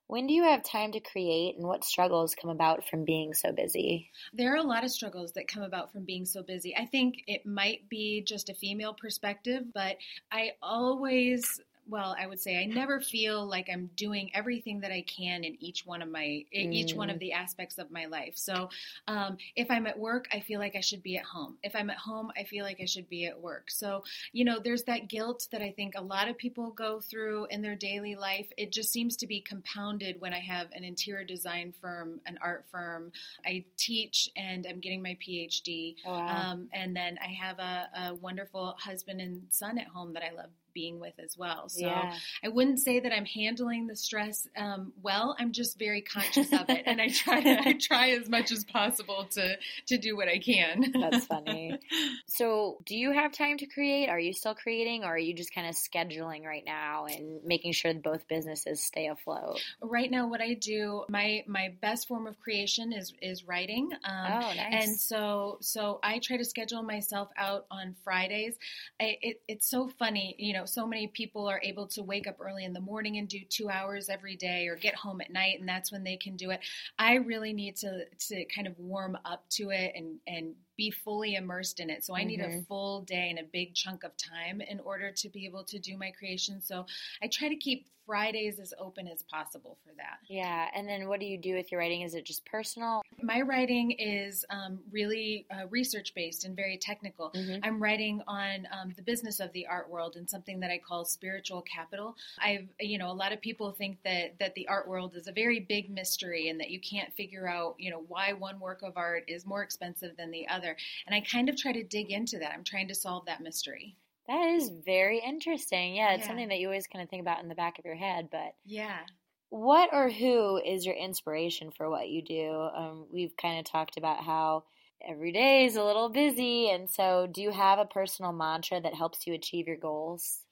When 0.06 0.26
do 0.26 0.34
you 0.34 0.44
have 0.44 0.62
time 0.62 0.92
to 0.92 1.00
create, 1.00 1.56
and 1.56 1.66
what 1.66 1.82
struggles 1.82 2.34
come 2.34 2.50
about 2.50 2.86
from 2.88 3.04
being 3.04 3.32
so 3.32 3.52
busy? 3.52 4.10
There 4.34 4.52
are 4.52 4.58
a 4.58 4.62
lot 4.62 4.84
of 4.84 4.90
struggles 4.90 5.32
that 5.32 5.48
come 5.48 5.62
about 5.62 5.92
from 5.92 6.04
being 6.04 6.26
so 6.26 6.42
busy. 6.42 6.76
I 6.76 6.84
think 6.84 7.24
it 7.26 7.46
might 7.46 7.88
be 7.88 8.22
just 8.22 8.50
a 8.50 8.54
female 8.54 8.94
perspective, 8.94 9.64
but 9.72 9.96
I 10.30 10.52
always 10.62 11.60
well, 11.88 12.16
I 12.18 12.26
would 12.26 12.40
say 12.40 12.58
I 12.58 12.66
never 12.66 13.00
feel 13.00 13.46
like 13.46 13.68
I'm 13.72 13.90
doing 13.96 14.30
everything 14.34 14.80
that 14.80 14.90
I 14.90 15.02
can 15.02 15.44
in 15.44 15.56
each 15.62 15.86
one 15.86 16.02
of 16.02 16.08
my 16.08 16.44
in 16.52 16.72
each 16.72 16.94
one 16.94 17.10
of 17.10 17.18
the 17.18 17.32
aspects 17.32 17.78
of 17.78 17.90
my 17.90 18.06
life. 18.06 18.34
So, 18.36 18.70
um, 19.08 19.36
if 19.56 19.70
I'm 19.70 19.86
at 19.86 19.98
work, 19.98 20.26
I 20.32 20.40
feel 20.40 20.60
like 20.60 20.76
I 20.76 20.80
should 20.80 21.02
be 21.02 21.16
at 21.16 21.24
home. 21.24 21.56
If 21.62 21.74
I'm 21.76 21.90
at 21.90 21.96
home, 21.96 22.30
I 22.36 22.44
feel 22.44 22.64
like 22.64 22.80
I 22.80 22.86
should 22.86 23.08
be 23.08 23.26
at 23.26 23.40
work. 23.40 23.70
So, 23.70 24.04
you 24.32 24.44
know, 24.44 24.58
there's 24.58 24.84
that 24.84 25.08
guilt 25.08 25.48
that 25.52 25.62
I 25.62 25.70
think 25.72 25.94
a 25.96 26.02
lot 26.02 26.28
of 26.28 26.38
people 26.38 26.70
go 26.70 27.00
through 27.00 27.46
in 27.50 27.62
their 27.62 27.76
daily 27.76 28.14
life. 28.14 28.48
It 28.56 28.72
just 28.72 28.92
seems 28.92 29.16
to 29.18 29.26
be 29.26 29.40
compounded 29.40 30.20
when 30.20 30.32
I 30.32 30.40
have 30.40 30.68
an 30.72 30.84
interior 30.84 31.24
design 31.24 31.72
firm, 31.80 32.20
an 32.26 32.38
art 32.40 32.64
firm. 32.70 33.12
I 33.44 33.64
teach 33.76 34.28
and 34.36 34.66
I'm 34.68 34.80
getting 34.80 35.02
my 35.02 35.16
PhD. 35.26 35.96
Oh, 36.06 36.12
wow. 36.12 36.52
Um, 36.52 36.68
and 36.72 36.96
then 36.96 37.18
I 37.22 37.28
have 37.32 37.58
a, 37.58 37.88
a 37.96 38.14
wonderful 38.14 38.74
husband 38.78 39.20
and 39.20 39.42
son 39.50 39.78
at 39.78 39.86
home 39.86 40.14
that 40.14 40.22
I 40.22 40.34
love 40.34 40.50
being 40.74 41.00
with 41.00 41.14
as 41.18 41.36
well. 41.38 41.68
So 41.68 41.86
yeah. 41.86 42.14
I 42.44 42.48
wouldn't 42.48 42.80
say 42.80 43.00
that 43.00 43.12
I'm 43.12 43.24
handling 43.24 43.86
the 43.86 43.96
stress 43.96 44.46
um, 44.56 44.92
well. 45.02 45.36
I'm 45.38 45.52
just 45.52 45.78
very 45.78 46.02
conscious 46.02 46.52
of 46.52 46.68
it, 46.68 46.82
and 46.86 47.00
I 47.00 47.08
try 47.08 47.42
to, 47.42 47.68
I 47.68 47.72
try 47.80 48.10
as 48.10 48.28
much 48.28 48.52
as 48.52 48.64
possible 48.64 49.26
to 49.32 49.56
to 49.88 49.98
do 49.98 50.16
what 50.16 50.28
I 50.28 50.38
can. 50.38 50.92
That's 50.92 51.26
funny. 51.34 51.78
So, 52.26 52.78
do 52.84 52.96
you 52.96 53.12
have 53.12 53.32
time 53.32 53.58
to 53.58 53.66
create? 53.66 54.08
Are 54.08 54.18
you 54.20 54.32
still 54.32 54.54
creating, 54.54 55.04
or 55.04 55.14
are 55.14 55.18
you 55.18 55.34
just 55.34 55.54
kind 55.54 55.66
of 55.66 55.74
scheduling 55.74 56.44
right 56.44 56.64
now 56.64 57.06
and 57.06 57.42
making 57.44 57.72
sure 57.72 57.92
that 57.92 58.02
both 58.02 58.26
businesses 58.28 58.82
stay 58.82 59.08
afloat? 59.08 59.60
right 59.82 60.10
now, 60.10 60.28
what 60.28 60.40
I 60.40 60.54
do, 60.54 61.04
my 61.08 61.44
my 61.46 61.72
best 61.80 62.08
form 62.08 62.26
of 62.26 62.38
creation 62.40 62.92
is 62.92 63.12
is 63.22 63.44
writing. 63.44 63.90
Um, 64.04 64.26
oh, 64.26 64.40
nice. 64.40 64.58
And 64.70 64.98
so, 64.98 65.58
so 65.60 66.00
I 66.02 66.18
try 66.18 66.36
to 66.36 66.44
schedule 66.44 66.82
myself 66.82 67.28
out 67.36 67.66
on 67.70 67.94
Fridays. 68.04 68.56
I, 69.00 69.16
it, 69.20 69.40
it's 69.48 69.70
so 69.70 69.88
funny, 69.98 70.34
you 70.38 70.52
know. 70.54 70.63
So 70.66 70.86
many 70.86 71.06
people 71.08 71.46
are 71.46 71.60
able 71.62 71.86
to 71.88 72.02
wake 72.02 72.26
up 72.26 72.36
early 72.40 72.64
in 72.64 72.72
the 72.72 72.80
morning 72.80 73.18
and 73.18 73.28
do 73.28 73.40
two 73.48 73.68
hours 73.70 74.08
every 74.08 74.36
day, 74.36 74.66
or 74.68 74.76
get 74.76 74.94
home 74.94 75.20
at 75.20 75.30
night, 75.30 75.60
and 75.60 75.68
that's 75.68 75.92
when 75.92 76.04
they 76.04 76.16
can 76.16 76.36
do 76.36 76.50
it. 76.50 76.60
I 76.98 77.14
really 77.14 77.52
need 77.52 77.76
to 77.76 78.06
to 78.28 78.44
kind 78.46 78.66
of 78.66 78.78
warm 78.78 79.16
up 79.24 79.48
to 79.50 79.70
it 79.70 79.92
and 79.94 80.18
and 80.26 80.54
be 80.76 80.90
fully 80.90 81.34
immersed 81.36 81.80
in 81.80 81.90
it. 81.90 82.04
So 82.04 82.16
I 82.16 82.24
need 82.24 82.40
a 82.40 82.50
Mhm. 82.50 82.66
full 82.66 83.02
day 83.02 83.30
and 83.30 83.38
a 83.38 83.44
big 83.44 83.74
chunk 83.74 84.02
of 84.04 84.16
time 84.16 84.60
in 84.60 84.80
order 84.80 85.12
to 85.12 85.28
be 85.28 85.44
able 85.46 85.64
to 85.64 85.78
do 85.78 85.96
my 85.96 86.10
creation. 86.10 86.60
So 86.60 86.86
I 87.22 87.28
try 87.28 87.48
to 87.48 87.56
keep 87.56 87.88
Fridays 88.06 88.58
as 88.58 88.74
open 88.78 89.08
as 89.08 89.22
possible 89.24 89.78
for 89.84 89.92
that. 89.96 90.18
yeah. 90.28 90.68
And 90.74 90.88
then, 90.88 91.08
what 91.08 91.20
do 91.20 91.26
you 91.26 91.38
do 91.38 91.54
with 91.54 91.70
your 91.70 91.80
writing? 91.80 92.02
Is 92.02 92.14
it 92.14 92.24
just 92.24 92.44
personal? 92.44 93.02
My 93.22 93.40
writing 93.40 93.92
is 93.92 94.44
um, 94.50 94.78
really 94.90 95.46
uh, 95.50 95.66
research 95.68 96.14
based 96.14 96.44
and 96.44 96.54
very 96.56 96.76
technical. 96.76 97.30
Mhm. 97.30 97.60
I'm 97.62 97.82
writing 97.82 98.20
on 98.26 98.66
um, 98.72 98.92
the 98.96 99.02
business 99.02 99.40
of 99.40 99.52
the 99.52 99.66
art 99.66 99.88
world 99.88 100.16
and 100.16 100.28
something 100.28 100.60
that 100.60 100.70
I 100.70 100.78
call 100.78 101.04
spiritual 101.04 101.62
capital. 101.62 102.16
I've, 102.38 102.68
you 102.80 102.98
know, 102.98 103.10
a 103.10 103.14
lot 103.14 103.32
of 103.32 103.40
people 103.40 103.72
think 103.72 103.98
that 104.04 104.38
that 104.38 104.54
the 104.54 104.68
art 104.68 104.88
world 104.88 105.14
is 105.16 105.26
a 105.26 105.32
very 105.32 105.60
big 105.60 105.90
mystery 105.90 106.48
and 106.48 106.60
that 106.60 106.70
you 106.70 106.80
can't 106.80 107.12
figure 107.14 107.48
out, 107.48 107.76
you 107.78 107.90
know, 107.90 108.04
why 108.08 108.32
one 108.32 108.60
work 108.60 108.82
of 108.82 108.96
art 108.96 109.24
is 109.28 109.46
more 109.46 109.62
expensive 109.62 110.16
than 110.16 110.30
the 110.30 110.46
other. 110.48 110.76
And 111.06 111.14
I 111.14 111.20
kind 111.20 111.48
of 111.48 111.56
try 111.56 111.72
to 111.72 111.82
dig 111.82 112.10
into 112.10 112.38
that. 112.38 112.52
I'm 112.52 112.64
trying 112.64 112.88
to 112.88 112.94
solve 112.94 113.26
that 113.26 113.40
mystery. 113.40 113.96
That 114.26 114.48
is 114.50 114.70
very 114.70 115.20
interesting. 115.20 115.94
Yeah, 115.94 116.14
it's 116.14 116.26
Yeah. 116.26 116.26
something 116.26 116.48
that 116.48 116.58
you 116.58 116.68
always 116.68 116.86
kind 116.86 117.02
of 117.02 117.10
think 117.10 117.20
about 117.20 117.42
in 117.42 117.48
the 117.48 117.54
back 117.54 117.78
of 117.78 117.84
your 117.84 117.94
head. 117.94 118.28
But 118.30 118.54
Yeah. 118.64 119.06
what 119.50 119.90
or 119.92 120.10
who 120.10 120.58
is 120.58 120.86
your 120.86 120.94
inspiration 120.96 121.70
for 121.70 121.90
what 121.90 122.08
you 122.10 122.22
do? 122.22 122.50
Um, 122.52 123.08
we've 123.12 123.36
kind 123.36 123.58
of 123.58 123.64
talked 123.66 123.96
about 123.96 124.24
how 124.24 124.64
every 125.02 125.32
day 125.32 125.66
is 125.66 125.76
a 125.76 125.84
little 125.84 126.10
busy, 126.10 126.70
and 126.70 126.90
so 126.90 127.26
do 127.26 127.42
you 127.42 127.50
have 127.52 127.78
a 127.78 127.86
personal 127.86 128.32
mantra 128.32 128.80
that 128.80 128.94
helps 128.94 129.26
you 129.26 129.34
achieve 129.34 129.68
your 129.68 129.76
goals? 129.78 130.44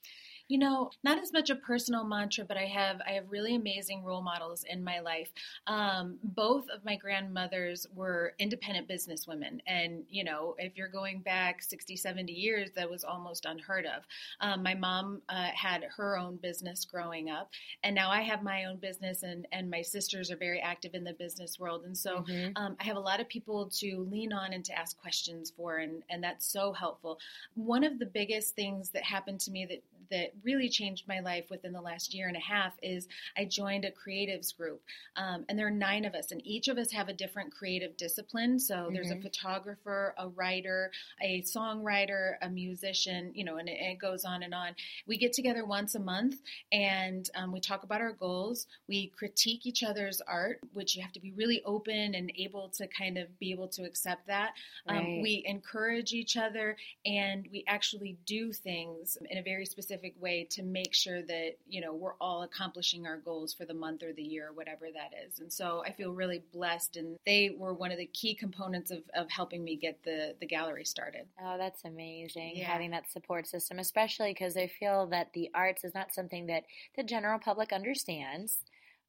You 0.49 0.59
know, 0.59 0.91
not 1.03 1.19
as 1.19 1.33
much 1.33 1.51
a 1.51 1.55
personal 1.55 2.05
mantra, 2.05 2.45
but 2.45 2.57
I 2.57 2.67
have 2.67 3.01
I 3.07 3.13
have 3.13 3.25
really 3.31 3.55
amazing 3.55 4.05
role 4.05 4.23
models 4.23 4.65
in 4.69 4.83
my 4.83 5.01
life. 5.01 5.31
Um, 5.67 6.19
both 6.23 6.65
of 6.69 6.85
my 6.85 6.97
grandmothers 6.97 7.87
were 7.95 8.35
independent 8.39 8.89
businesswomen, 8.89 9.61
and 9.67 10.05
you 10.09 10.25
know, 10.25 10.55
if 10.59 10.77
you're 10.77 10.89
going 10.89 11.21
back 11.21 11.63
60, 11.63 11.97
70 11.97 12.33
years, 12.33 12.71
that 12.77 12.91
was 12.91 13.05
almost 13.05 13.45
unheard 13.45 13.87
of. 13.87 14.03
Um, 14.41 14.63
my 14.63 14.75
mom 14.75 15.23
uh, 15.29 15.49
had 15.55 15.85
her 15.97 16.19
own 16.19 16.37
business 16.37 16.85
growing 16.85 17.31
up, 17.31 17.51
and 17.83 17.95
now 17.95 18.11
I 18.11 18.23
have 18.23 18.43
my 18.43 18.65
own 18.65 18.77
business, 18.77 19.23
and 19.23 19.47
and 19.53 19.71
my 19.71 19.83
sisters 19.83 20.31
are 20.31 20.37
very 20.37 20.61
active 20.61 20.95
in 20.95 21.05
the 21.05 21.15
business 21.15 21.59
world, 21.59 21.85
and 21.85 21.97
so 21.97 22.23
mm-hmm. 22.23 22.53
um, 22.57 22.77
I 22.81 22.85
have 22.85 22.97
a 22.97 23.01
lot 23.01 23.21
of 23.21 23.29
people 23.29 23.71
to 23.79 24.07
lean 24.11 24.33
on 24.33 24.53
and 24.53 24.65
to 24.67 24.79
ask 24.79 25.01
questions 25.01 25.53
for, 25.57 25.79
and 25.79 26.03
and 26.11 26.23
that's 26.23 26.47
so 26.47 26.73
helpful. 26.73 27.19
One 27.55 27.85
of 27.85 27.99
the 27.99 28.07
biggest 28.07 28.55
things 28.55 28.91
that 28.91 29.05
happened 29.05 29.41
to 29.41 29.51
me 29.51 29.67
that 29.67 29.83
that 30.13 30.33
really 30.45 30.69
changed 30.69 31.09
my 31.09 31.21
life 31.21 31.47
within 31.51 31.73
the 31.73 31.81
last 31.81 32.15
year 32.15 32.29
and 32.29 32.37
a 32.37 32.41
half 32.41 32.75
is 32.83 33.09
I 33.37 33.47
joined 33.47 33.87
a 33.87 33.91
creatives 33.91 34.57
group. 34.57 34.83
Um, 35.17 35.45
and 35.49 35.59
there 35.59 35.67
are 35.67 35.71
nine 35.71 36.05
of 36.05 36.15
us, 36.15 36.31
and 36.31 36.47
each 36.47 36.69
of 36.69 36.79
us 36.79 36.93
have 36.93 37.09
a 37.09 37.15
different 37.15 37.53
creative 37.53 37.97
discipline. 37.97 38.61
So 38.61 38.75
mm-hmm. 38.75 38.95
there's 38.95 39.11
a 39.11 39.15
mm-hmm. 39.15 39.23
photographer, 39.23 40.15
a 40.19 40.29
writer, 40.29 40.91
a 41.23 41.43
songwriter, 41.43 42.35
a 42.43 42.49
musician, 42.49 43.33
you 43.35 43.45
know, 43.45 43.57
and 43.57 43.69
it, 43.69 43.79
it, 43.81 43.99
goes 43.99 44.25
on 44.25 44.43
and 44.43 44.55
on. 44.55 44.75
We 45.07 45.17
get 45.17 45.33
together 45.33 45.65
once 45.65 45.95
a 45.95 46.01
month 46.01 46.37
and 46.73 47.29
um, 47.35 47.53
we 47.53 47.61
talk 47.61 47.85
about 47.85 48.01
our 48.01 48.13
goals. 48.13 48.67
We 48.89 49.13
critique 49.17 49.65
each 49.65 49.83
other's 49.83 50.21
art, 50.27 50.61
which 50.73 50.97
you 50.97 51.03
have 51.03 51.13
to 51.13 51.21
be 51.21 51.33
really 51.33 51.63
open 51.65 52.15
and 52.15 52.33
able 52.37 52.69
to 52.77 52.87
kind 52.89 53.17
of 53.17 53.39
be 53.39 53.53
able 53.53 53.69
to 53.69 53.85
accept 53.85 54.27
that. 54.27 54.53
Um, 54.87 54.97
right. 54.97 55.07
Um, 55.07 55.23
we 55.23 55.45
encourage 55.47 56.13
each 56.13 56.37
other 56.37 56.77
and 57.07 57.49
we 57.51 57.65
actually 57.67 58.19
do 58.27 58.53
things 58.53 59.17
in 59.31 59.39
a 59.39 59.43
very 59.43 59.65
specific 59.65 60.02
specific 60.03 60.21
way 60.23 60.47
to 60.51 60.63
make 60.63 60.95
sure 60.95 61.23
that 61.23 61.53
you 61.69 61.81
know 61.81 61.95
we're 61.95 62.15
all 62.21 62.43
accomplishing 62.43 63.07
our 63.07 63.17
goals 63.19 63.53
for 63.53 63.65
the 63.65 63.75
month 63.75 64.03
or 64.03 64.13
the 64.13 64.23
year 64.23 64.49
or 64.49 64.53
whatever 64.53 64.87
that 64.93 65.13
is. 65.27 65.39
And 65.39 65.53
so 65.53 65.83
i 65.87 65.93
feel 65.93 66.13
really 66.13 66.43
blessed 66.53 66.97
and 66.97 67.19
they 67.27 67.51
were 67.57 67.75
one 67.75 67.93
of 67.93 67.99
the 67.99 68.07
key 68.07 68.35
components 68.35 68.91
of, 68.91 69.03
of 69.15 69.31
helping 69.31 69.63
me 69.63 69.77
get 69.77 70.03
the 70.05 70.35
the 70.41 70.47
gallery 70.47 70.85
started. 70.85 71.27
Oh 71.43 71.57
that's 71.59 71.85
amazing 71.85 72.53
yeah. 72.57 72.65
having 72.65 72.91
that 72.91 73.11
support 73.11 73.47
system 73.47 73.79
especially 73.79 74.33
because 74.33 74.57
i 74.57 74.67
feel 74.67 75.07
that 75.07 75.33
the 75.33 75.51
arts 75.55 75.85
is 75.85 75.95
not 75.95 76.15
something 76.15 76.47
that 76.47 76.65
the 76.97 77.03
general 77.03 77.39
public 77.39 77.73
understands 77.73 78.59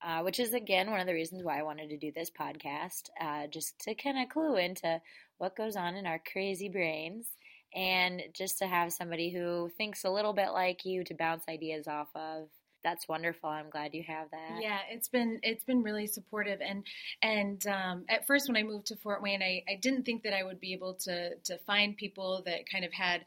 uh, 0.01 0.21
which 0.21 0.39
is 0.39 0.53
again 0.53 0.91
one 0.91 0.99
of 0.99 1.07
the 1.07 1.13
reasons 1.13 1.43
why 1.43 1.57
I 1.57 1.63
wanted 1.63 1.89
to 1.89 1.97
do 1.97 2.11
this 2.11 2.29
podcast, 2.29 3.03
uh, 3.21 3.47
just 3.47 3.79
to 3.85 3.95
kind 3.95 4.21
of 4.21 4.27
clue 4.27 4.57
into 4.57 4.99
what 5.37 5.55
goes 5.55 5.77
on 5.77 5.95
in 5.95 6.05
our 6.05 6.19
crazy 6.19 6.67
brains 6.67 7.27
and 7.75 8.21
just 8.33 8.59
to 8.59 8.67
have 8.67 8.93
somebody 8.93 9.29
who 9.29 9.69
thinks 9.77 10.03
a 10.03 10.09
little 10.09 10.33
bit 10.33 10.49
like 10.49 10.85
you 10.85 11.03
to 11.05 11.13
bounce 11.13 11.43
ideas 11.49 11.87
off 11.87 12.09
of. 12.15 12.47
That's 12.83 13.07
wonderful. 13.07 13.49
I'm 13.49 13.69
glad 13.69 13.93
you 13.93 14.03
have 14.03 14.29
that. 14.31 14.61
Yeah 14.61 14.79
it's 14.89 15.07
been 15.07 15.39
it's 15.41 15.63
been 15.63 15.83
really 15.83 16.07
supportive. 16.07 16.59
And 16.61 16.83
and 17.21 17.65
um, 17.67 18.05
at 18.09 18.27
first 18.27 18.47
when 18.47 18.57
i 18.57 18.63
moved 18.63 18.87
to 18.87 18.97
fort 18.97 19.21
wayne 19.21 19.41
I, 19.41 19.63
I 19.69 19.75
didn't 19.81 20.03
think 20.03 20.23
that 20.23 20.35
i 20.35 20.43
would 20.43 20.59
be 20.59 20.73
able 20.73 20.95
to 20.95 21.35
to 21.35 21.57
find 21.59 21.95
people 21.95 22.43
that 22.45 22.69
kind 22.69 22.83
of 22.83 22.91
had 22.91 23.23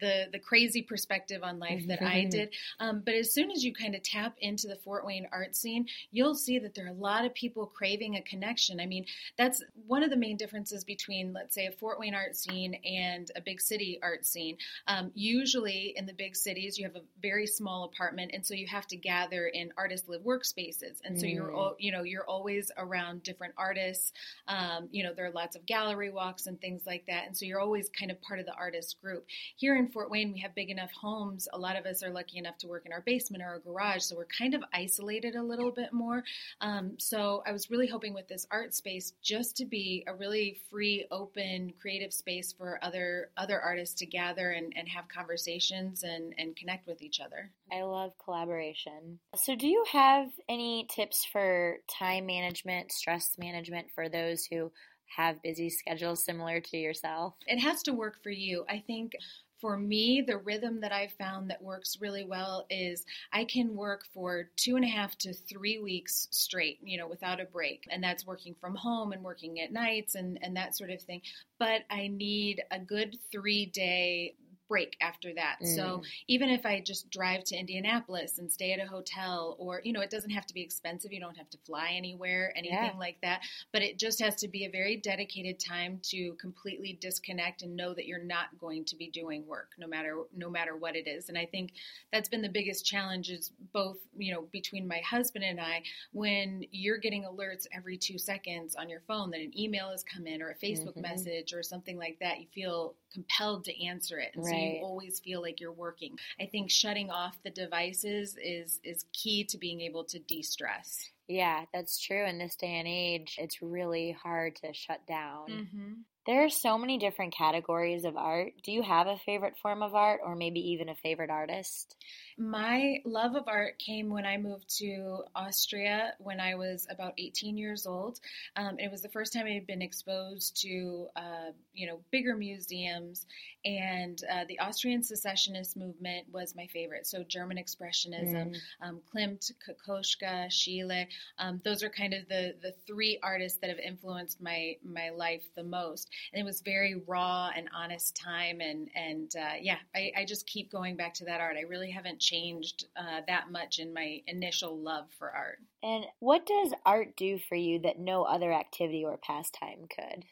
the 0.00 0.26
the 0.32 0.38
crazy 0.38 0.82
perspective 0.82 1.42
on 1.42 1.58
life 1.58 1.86
that 1.88 2.02
I 2.02 2.24
did. 2.24 2.54
Um, 2.80 3.02
but 3.04 3.14
as 3.14 3.32
soon 3.32 3.50
as 3.50 3.64
you 3.64 3.72
kind 3.74 3.94
of 3.94 4.02
tap 4.02 4.36
into 4.40 4.68
the 4.68 4.76
Fort 4.76 5.06
Wayne 5.06 5.26
art 5.32 5.56
scene, 5.56 5.86
you'll 6.12 6.34
see 6.34 6.58
that 6.58 6.74
there 6.74 6.86
are 6.86 6.90
a 6.90 6.92
lot 6.92 7.24
of 7.24 7.34
people 7.34 7.66
craving 7.66 8.16
a 8.16 8.22
connection. 8.22 8.80
I 8.80 8.86
mean, 8.86 9.06
that's 9.36 9.62
one 9.86 10.02
of 10.02 10.10
the 10.10 10.16
main 10.16 10.36
differences 10.36 10.84
between, 10.84 11.32
let's 11.32 11.54
say, 11.54 11.66
a 11.66 11.72
Fort 11.72 11.98
Wayne 11.98 12.14
art 12.14 12.36
scene 12.36 12.74
and 12.84 13.30
a 13.36 13.40
big 13.40 13.60
city 13.60 13.98
art 14.02 14.26
scene. 14.26 14.56
Um, 14.86 15.10
usually, 15.14 15.94
in 15.96 16.06
the 16.06 16.14
big 16.14 16.36
cities, 16.36 16.78
you 16.78 16.86
have 16.86 16.96
a 16.96 17.02
very 17.20 17.46
small 17.46 17.84
apartment, 17.84 18.32
and 18.34 18.44
so 18.44 18.54
you 18.54 18.66
have 18.66 18.86
to 18.88 18.96
gather 18.96 19.46
in 19.46 19.72
artist 19.76 20.08
live 20.08 20.22
workspaces, 20.22 21.00
and 21.04 21.18
so 21.18 21.26
mm. 21.26 21.34
you're 21.34 21.74
you 21.78 21.92
know 21.92 22.02
you're 22.02 22.28
always 22.28 22.70
around 22.76 23.22
different 23.22 23.54
artists. 23.56 24.12
Um, 24.48 24.88
you 24.90 25.02
know, 25.02 25.12
there 25.14 25.26
are 25.26 25.30
lots 25.30 25.56
of 25.56 25.66
gallery 25.66 26.10
walks 26.10 26.46
and 26.46 26.60
things 26.60 26.82
like 26.86 27.04
that, 27.08 27.26
and 27.26 27.36
so 27.36 27.44
you're 27.44 27.60
always 27.60 27.88
kind 27.88 28.10
of 28.10 28.20
part 28.22 28.40
of 28.40 28.46
the 28.46 28.54
artist 28.54 29.00
group 29.00 29.26
here 29.56 29.76
in 29.76 29.88
Fort 29.88 30.10
Wayne, 30.10 30.32
we 30.32 30.40
have 30.40 30.54
big 30.54 30.70
enough 30.70 30.90
homes. 30.92 31.48
A 31.52 31.58
lot 31.58 31.76
of 31.76 31.86
us 31.86 32.02
are 32.02 32.10
lucky 32.10 32.38
enough 32.38 32.58
to 32.58 32.66
work 32.66 32.86
in 32.86 32.92
our 32.92 33.02
basement 33.02 33.42
or 33.42 33.46
our 33.46 33.58
garage, 33.58 34.02
so 34.02 34.16
we're 34.16 34.26
kind 34.26 34.54
of 34.54 34.62
isolated 34.72 35.36
a 35.36 35.42
little 35.42 35.70
bit 35.70 35.92
more. 35.92 36.24
Um, 36.60 36.94
so 36.98 37.42
I 37.46 37.52
was 37.52 37.70
really 37.70 37.86
hoping 37.86 38.14
with 38.14 38.28
this 38.28 38.46
art 38.50 38.74
space 38.74 39.12
just 39.22 39.56
to 39.58 39.64
be 39.64 40.04
a 40.06 40.14
really 40.14 40.60
free, 40.70 41.06
open, 41.10 41.72
creative 41.80 42.12
space 42.12 42.52
for 42.52 42.78
other 42.82 43.30
other 43.36 43.60
artists 43.60 43.96
to 43.96 44.06
gather 44.06 44.50
and, 44.50 44.72
and 44.76 44.88
have 44.88 45.08
conversations 45.08 46.02
and, 46.02 46.34
and 46.38 46.56
connect 46.56 46.86
with 46.86 47.02
each 47.02 47.20
other. 47.20 47.50
I 47.72 47.82
love 47.82 48.12
collaboration. 48.22 49.18
So, 49.34 49.54
do 49.56 49.68
you 49.68 49.84
have 49.92 50.28
any 50.48 50.86
tips 50.90 51.24
for 51.24 51.78
time 51.88 52.26
management, 52.26 52.92
stress 52.92 53.36
management 53.38 53.88
for 53.94 54.08
those 54.08 54.44
who 54.44 54.72
have 55.14 55.42
busy 55.42 55.70
schedules 55.70 56.24
similar 56.24 56.60
to 56.60 56.76
yourself? 56.76 57.34
It 57.46 57.58
has 57.58 57.82
to 57.84 57.92
work 57.92 58.22
for 58.22 58.30
you. 58.30 58.64
I 58.68 58.82
think 58.86 59.12
for 59.60 59.76
me, 59.76 60.22
the 60.26 60.36
rhythm 60.36 60.80
that 60.80 60.92
I've 60.92 61.12
found 61.12 61.50
that 61.50 61.62
works 61.62 61.96
really 62.00 62.24
well 62.24 62.66
is 62.68 63.04
I 63.32 63.44
can 63.44 63.74
work 63.74 64.04
for 64.12 64.50
two 64.56 64.76
and 64.76 64.84
a 64.84 64.88
half 64.88 65.16
to 65.18 65.32
three 65.32 65.78
weeks 65.78 66.28
straight, 66.30 66.78
you 66.82 66.98
know, 66.98 67.08
without 67.08 67.40
a 67.40 67.46
break. 67.46 67.84
And 67.90 68.02
that's 68.02 68.26
working 68.26 68.54
from 68.60 68.74
home 68.74 69.12
and 69.12 69.22
working 69.22 69.60
at 69.60 69.72
nights 69.72 70.14
and, 70.14 70.38
and 70.42 70.56
that 70.56 70.76
sort 70.76 70.90
of 70.90 71.00
thing. 71.00 71.22
But 71.58 71.82
I 71.90 72.08
need 72.08 72.62
a 72.70 72.78
good 72.78 73.16
three 73.32 73.66
day 73.66 74.34
break 74.68 74.96
after 75.00 75.32
that. 75.34 75.56
Mm. 75.62 75.76
So 75.76 76.02
even 76.28 76.48
if 76.48 76.66
I 76.66 76.80
just 76.80 77.10
drive 77.10 77.44
to 77.44 77.56
Indianapolis 77.56 78.38
and 78.38 78.50
stay 78.50 78.72
at 78.72 78.80
a 78.80 78.86
hotel, 78.86 79.56
or, 79.58 79.80
you 79.84 79.92
know, 79.92 80.00
it 80.00 80.10
doesn't 80.10 80.30
have 80.30 80.46
to 80.46 80.54
be 80.54 80.62
expensive. 80.62 81.12
You 81.12 81.20
don't 81.20 81.36
have 81.36 81.50
to 81.50 81.58
fly 81.66 81.92
anywhere, 81.96 82.52
anything 82.56 82.78
yeah. 82.78 82.98
like 82.98 83.18
that. 83.22 83.42
But 83.72 83.82
it 83.82 83.98
just 83.98 84.20
has 84.20 84.36
to 84.36 84.48
be 84.48 84.64
a 84.64 84.70
very 84.70 84.96
dedicated 84.96 85.58
time 85.58 86.00
to 86.10 86.34
completely 86.40 86.98
disconnect 87.00 87.62
and 87.62 87.76
know 87.76 87.94
that 87.94 88.06
you're 88.06 88.22
not 88.22 88.46
going 88.58 88.84
to 88.86 88.96
be 88.96 89.10
doing 89.10 89.46
work 89.46 89.70
no 89.78 89.86
matter, 89.86 90.22
no 90.36 90.50
matter 90.50 90.76
what 90.76 90.96
it 90.96 91.06
is. 91.06 91.28
And 91.28 91.38
I 91.38 91.46
think 91.46 91.72
that's 92.12 92.28
been 92.28 92.42
the 92.42 92.48
biggest 92.48 92.84
challenge 92.84 93.30
is 93.30 93.52
both, 93.72 93.98
you 94.16 94.32
know, 94.32 94.46
between 94.52 94.86
my 94.88 94.98
husband 94.98 95.44
and 95.44 95.60
I, 95.60 95.82
when 96.12 96.64
you're 96.70 96.98
getting 96.98 97.24
alerts 97.24 97.66
every 97.74 97.96
two 97.96 98.18
seconds 98.18 98.74
on 98.76 98.88
your 98.88 99.00
phone 99.06 99.30
that 99.30 99.40
an 99.40 99.58
email 99.58 99.90
has 99.90 100.02
come 100.02 100.26
in 100.26 100.42
or 100.42 100.50
a 100.50 100.54
Facebook 100.54 100.90
mm-hmm. 100.90 101.02
message 101.02 101.52
or 101.52 101.62
something 101.62 101.96
like 101.98 102.18
that, 102.20 102.40
you 102.40 102.46
feel 102.54 102.94
compelled 103.12 103.64
to 103.64 103.84
answer 103.84 104.18
it. 104.18 104.32
And 104.34 104.44
right. 104.44 104.50
so 104.50 104.55
you 104.56 104.84
always 104.84 105.20
feel 105.20 105.42
like 105.42 105.60
you're 105.60 105.72
working. 105.72 106.18
I 106.40 106.46
think 106.46 106.70
shutting 106.70 107.10
off 107.10 107.36
the 107.42 107.50
devices 107.50 108.36
is 108.42 108.80
is 108.84 109.04
key 109.12 109.44
to 109.44 109.58
being 109.58 109.80
able 109.80 110.04
to 110.04 110.18
de-stress. 110.18 111.10
Yeah, 111.28 111.64
that's 111.72 111.98
true. 111.98 112.24
In 112.24 112.38
this 112.38 112.56
day 112.56 112.78
and 112.78 112.86
age, 112.86 113.36
it's 113.38 113.60
really 113.60 114.12
hard 114.12 114.56
to 114.56 114.72
shut 114.72 115.06
down. 115.06 115.48
Mm-hmm. 115.48 115.92
There 116.26 116.44
are 116.44 116.50
so 116.50 116.76
many 116.76 116.98
different 116.98 117.34
categories 117.34 118.04
of 118.04 118.16
art. 118.16 118.52
Do 118.64 118.72
you 118.72 118.82
have 118.82 119.06
a 119.06 119.16
favorite 119.16 119.56
form 119.62 119.82
of 119.82 119.94
art 119.94 120.20
or 120.24 120.34
maybe 120.34 120.60
even 120.72 120.88
a 120.88 120.94
favorite 120.96 121.30
artist? 121.30 121.96
My 122.38 123.00
love 123.04 123.34
of 123.34 123.48
art 123.48 123.78
came 123.78 124.10
when 124.10 124.26
I 124.26 124.36
moved 124.36 124.76
to 124.78 125.24
Austria 125.34 126.12
when 126.18 126.40
I 126.40 126.54
was 126.54 126.86
about 126.90 127.14
18 127.18 127.56
years 127.56 127.86
old. 127.86 128.20
Um, 128.56 128.78
it 128.78 128.90
was 128.90 129.02
the 129.02 129.08
first 129.08 129.32
time 129.32 129.46
I 129.46 129.52
had 129.52 129.66
been 129.66 129.82
exposed 129.82 130.60
to, 130.62 131.06
uh, 131.16 131.52
you 131.72 131.86
know, 131.86 132.00
bigger 132.10 132.36
museums, 132.36 133.26
and 133.64 134.20
uh, 134.30 134.44
the 134.48 134.60
Austrian 134.60 135.02
secessionist 135.02 135.76
movement 135.76 136.26
was 136.30 136.54
my 136.54 136.66
favorite. 136.66 137.06
So 137.06 137.24
German 137.24 137.56
Expressionism, 137.56 138.54
mm. 138.54 138.56
um, 138.80 139.00
Klimt, 139.14 139.50
Kokoschka, 139.66 140.46
Schiele, 140.48 141.06
um, 141.38 141.60
those 141.64 141.82
are 141.82 141.90
kind 141.90 142.14
of 142.14 142.28
the 142.28 142.54
the 142.62 142.74
three 142.86 143.18
artists 143.22 143.58
that 143.60 143.70
have 143.70 143.78
influenced 143.78 144.40
my 144.40 144.76
my 144.84 145.10
life 145.10 145.42
the 145.56 145.64
most 145.64 146.10
and 146.32 146.40
it 146.40 146.44
was 146.44 146.60
very 146.60 146.94
raw 147.06 147.50
and 147.56 147.68
honest 147.74 148.16
time. 148.16 148.60
And 148.60 148.88
and 148.94 149.32
uh, 149.36 149.54
yeah, 149.60 149.78
I, 149.94 150.12
I, 150.16 150.24
just 150.24 150.46
keep 150.46 150.70
going 150.70 150.96
back 150.96 151.14
to 151.14 151.24
that 151.26 151.40
art. 151.40 151.56
I 151.56 151.62
really 151.62 151.90
haven't 151.90 152.20
changed 152.26 152.86
uh, 152.96 153.20
that 153.28 153.50
much 153.50 153.78
in 153.78 153.94
my 153.94 154.20
initial 154.26 154.76
love 154.76 155.06
for 155.18 155.30
art. 155.30 155.58
And 155.82 156.04
what 156.18 156.44
does 156.46 156.74
art 156.84 157.16
do 157.16 157.38
for 157.38 157.54
you 157.54 157.78
that 157.80 157.98
no 157.98 158.24
other 158.24 158.52
activity 158.52 159.04
or 159.04 159.16
pastime 159.16 159.86
could? 159.88 160.24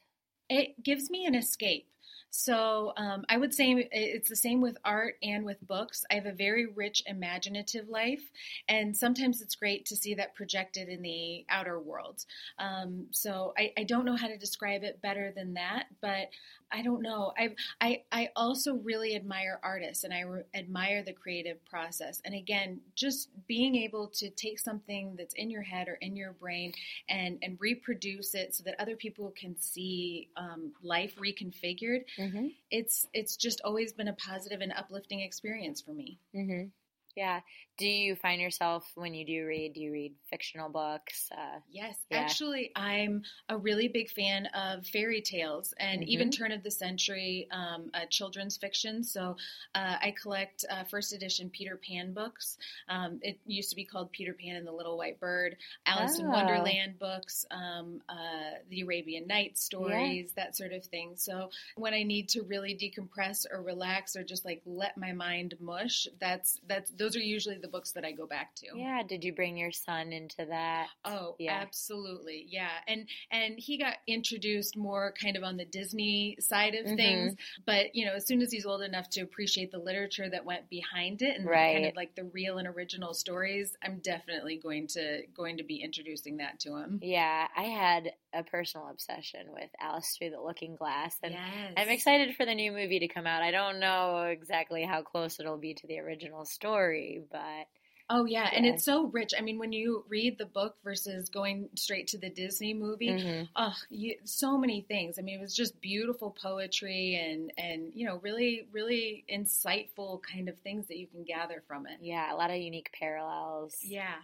It 0.49 0.83
gives 0.83 1.09
me 1.11 1.25
an 1.25 1.35
escape. 1.35 1.89
So 2.37 2.93
um, 2.97 3.25
I 3.29 3.37
would 3.37 3.55
say 3.55 3.89
it's 3.93 4.29
the 4.29 4.35
same 4.35 4.61
with 4.61 4.77
art 4.85 5.15
and 5.23 5.45
with 5.45 5.65
books. 5.69 6.05
I 6.11 6.15
have 6.15 6.27
a 6.27 6.33
very 6.33 6.67
rich 6.67 7.05
imaginative 7.07 7.89
life, 7.89 8.29
and 8.69 8.95
sometimes 8.97 9.41
it's 9.41 9.55
great 9.55 9.87
to 9.87 9.97
see 9.97 10.15
that 10.15 10.35
projected 10.35 10.89
in 10.89 11.01
the 11.01 11.47
outer 11.49 11.79
world. 11.79 12.25
Um, 12.59 13.07
so 13.13 13.55
I, 13.57 13.73
I, 13.79 13.85
don't 13.85 14.05
know 14.05 14.17
how 14.17 14.27
to 14.27 14.37
describe 14.37 14.83
it 14.83 15.01
better 15.01 15.33
than 15.35 15.55
that, 15.55 15.87
but 16.01 16.31
I 16.73 16.83
don't 16.83 17.03
know. 17.03 17.33
I 17.39 17.55
I 17.81 18.03
I 18.11 18.31
also 18.35 18.75
really 18.75 19.15
admire 19.15 19.61
artists, 19.63 20.03
and 20.03 20.13
I 20.13 20.23
re- 20.23 20.43
admire 20.55 21.05
the 21.05 21.13
creative 21.13 21.65
process. 21.65 22.21
And 22.25 22.35
again, 22.35 22.81
just 22.97 23.29
being 23.47 23.77
able 23.77 24.09
to 24.09 24.29
take 24.31 24.59
something 24.59 25.15
that's 25.17 25.35
in 25.35 25.51
your 25.51 25.63
head 25.63 25.87
or 25.87 25.95
in 26.01 26.17
your 26.17 26.33
brain 26.33 26.73
and 27.09 27.39
and 27.43 27.57
reproduce 27.61 28.35
it 28.35 28.57
so 28.57 28.65
that 28.65 28.75
other 28.81 28.97
people 28.97 29.33
can 29.39 29.55
see 29.61 30.31
um, 30.37 30.73
life 30.83 31.15
reconfigured. 31.15 32.05
Mm-hmm. 32.19 32.24
It's 32.71 33.07
it's 33.13 33.37
just 33.37 33.61
always 33.65 33.93
been 33.93 34.09
a 34.09 34.15
positive 34.15 34.61
and 34.61 34.73
uplifting 34.73 35.21
experience 35.21 35.81
for 35.81 35.93
me. 35.93 36.19
Mm-hmm. 36.35 36.69
Yeah. 37.17 37.41
Do 37.77 37.89
you 37.89 38.15
find 38.15 38.41
yourself 38.41 38.89
when 38.95 39.15
you 39.15 39.25
do 39.27 39.47
read, 39.47 39.75
do 39.75 39.81
you 39.81 39.91
read 39.91 40.15
fictional 40.31 40.69
books? 40.69 41.29
Uh, 41.33 41.59
yes, 41.69 41.97
yeah. 42.09 42.19
actually, 42.19 42.71
I'm 42.77 43.23
a 43.49 43.57
really 43.57 43.89
big 43.89 44.11
fan 44.11 44.47
of 44.47 44.87
fairy 44.87 45.23
tales 45.23 45.75
and 45.79 46.03
mm-hmm. 46.03 46.11
even 46.11 46.31
turn 46.31 46.53
of 46.53 46.63
the 46.63 46.71
century 46.71 47.49
um, 47.51 47.91
uh, 47.93 48.07
children's 48.09 48.57
fiction. 48.57 49.03
So 49.03 49.37
uh, 49.75 49.97
I 50.01 50.15
collect 50.23 50.65
uh, 50.71 50.85
first 50.85 51.13
edition 51.13 51.51
Peter 51.51 51.77
Pan 51.77 52.13
books. 52.13 52.59
Um, 52.89 53.19
it 53.23 53.41
used 53.45 53.71
to 53.71 53.77
be 53.77 53.85
called 53.85 54.13
Peter 54.13 54.35
Pan 54.35 54.55
and 54.55 54.67
the 54.67 54.73
Little 54.73 54.97
White 54.97 55.19
Bird, 55.19 55.57
Alice 55.85 56.19
oh. 56.21 56.25
in 56.25 56.31
Wonderland 56.31 57.01
books, 57.01 57.45
um, 57.51 58.03
uh, 58.09 58.59
the 58.71 58.83
Arabian 58.83 59.27
Nights 59.27 59.65
stories, 59.65 60.33
yeah. 60.37 60.45
that 60.45 60.57
sort 60.57 60.73
of 60.73 60.85
thing. 60.85 61.15
So 61.17 61.51
when 61.77 61.93
I 61.93 62.05
need 62.05 62.29
to 62.31 62.43
really 62.43 62.75
decompress 62.77 63.47
or 63.53 63.63
relax 63.63 64.15
or 64.15 64.23
just 64.23 64.45
like 64.45 64.63
let 64.65 64.97
my 64.97 65.11
mind 65.11 65.55
mush, 65.61 66.07
that's 66.21 66.61
that's 66.69 66.91
those 67.05 67.17
are 67.17 67.21
usually 67.21 67.59
the 67.59 67.69
books 67.69 67.93
that 67.93 68.05
I 68.05 68.13
go 68.13 68.27
back 68.27 68.55
to. 68.57 68.67
Yeah. 68.75 69.03
Did 69.07 69.25
you 69.25 69.35
bring 69.35 69.59
your 69.59 69.73
son 69.73 70.13
into 70.13 70.47
that? 70.47 70.87
Oh, 71.05 71.37
yeah. 71.39 71.53
absolutely. 71.61 72.47
Yeah. 72.49 72.71
And 72.89 73.07
and 73.31 73.55
he 73.59 73.79
got 73.79 73.97
introduced 74.07 74.77
more 74.77 75.13
kind 75.23 75.37
of 75.37 75.43
on 75.43 75.59
the 75.59 75.67
Disney 75.67 76.37
side 76.41 76.75
of 76.75 76.87
mm-hmm. 76.87 76.97
things. 76.97 77.35
But 77.67 77.95
you 77.95 78.07
know, 78.07 78.15
as 78.15 78.27
soon 78.27 78.41
as 78.41 78.51
he's 78.51 78.65
old 78.65 78.83
enough 78.83 79.11
to 79.11 79.21
appreciate 79.21 79.71
the 79.71 79.79
literature 79.79 80.29
that 80.31 80.47
went 80.47 80.71
behind 80.71 81.21
it 81.21 81.39
and 81.39 81.47
right. 81.47 81.75
kind 81.75 81.87
of 81.87 81.97
like 81.97 82.15
the 82.15 82.25
real 82.25 82.57
and 82.57 82.67
original 82.67 83.13
stories, 83.13 83.77
I'm 83.83 83.99
definitely 83.99 84.59
going 84.63 84.87
to 84.89 85.23
going 85.37 85.59
to 85.59 85.65
be 85.65 85.83
introducing 85.83 86.39
that 86.39 86.61
to 86.61 86.77
him. 86.77 87.01
Yeah. 87.03 87.49
I 87.55 87.65
had 87.65 88.13
a 88.33 88.43
personal 88.43 88.89
obsession 88.89 89.47
with 89.53 89.71
Alice 89.81 90.17
Through 90.19 90.31
the 90.31 90.41
Looking 90.41 90.75
Glass. 90.77 91.17
And 91.23 91.35
yes. 91.35 91.73
I'm 91.77 91.89
excited 91.89 92.35
for 92.37 92.45
the 92.45 92.55
new 92.55 92.73
movie 92.73 93.01
to 93.01 93.09
come 93.09 93.27
out. 93.27 93.43
I 93.43 93.51
don't 93.51 93.79
know 93.79 94.23
exactly 94.23 94.85
how 94.85 95.03
close 95.03 95.39
it'll 95.39 95.59
be 95.59 95.75
to 95.75 95.87
the 95.87 96.01
original 96.01 96.45
story, 96.45 96.94
but 97.31 97.67
Oh 98.11 98.27
yeah. 98.27 98.45
yeah, 98.45 98.51
and 98.57 98.67
it's 98.67 98.85
so 98.85 99.07
rich. 99.07 99.33
I 99.37 99.41
mean, 99.41 99.59
when 99.59 99.73
you 99.73 100.05
read 100.09 100.37
the 100.37 100.45
book 100.45 100.77
versus 100.85 101.31
going 101.31 101.71
straight 101.75 102.09
to 102.09 102.19
the 102.19 102.29
Disney 102.29 102.75
movie, 102.75 103.09
mm-hmm. 103.09 103.45
oh, 103.57 103.73
you, 103.89 104.17
so 104.25 104.59
many 104.59 104.83
things. 104.83 105.19
I 105.19 105.23
mean, 105.23 105.39
it 105.39 105.43
was 105.43 105.57
just 105.57 105.81
beautiful 105.81 106.31
poetry 106.31 107.15
and 107.15 107.51
and 107.57 107.93
you 107.95 108.07
know, 108.07 108.21
really 108.23 108.69
really 108.73 109.25
insightful 109.33 110.21
kind 110.23 110.51
of 110.51 110.59
things 110.59 110.87
that 110.89 110.99
you 110.99 111.07
can 111.07 111.25
gather 111.25 111.63
from 111.67 111.87
it. 111.87 111.99
Yeah, 112.03 112.33
a 112.33 112.37
lot 112.37 112.51
of 112.51 112.57
unique 112.57 112.91
parallels. 112.99 113.75
Yeah. 113.83 114.17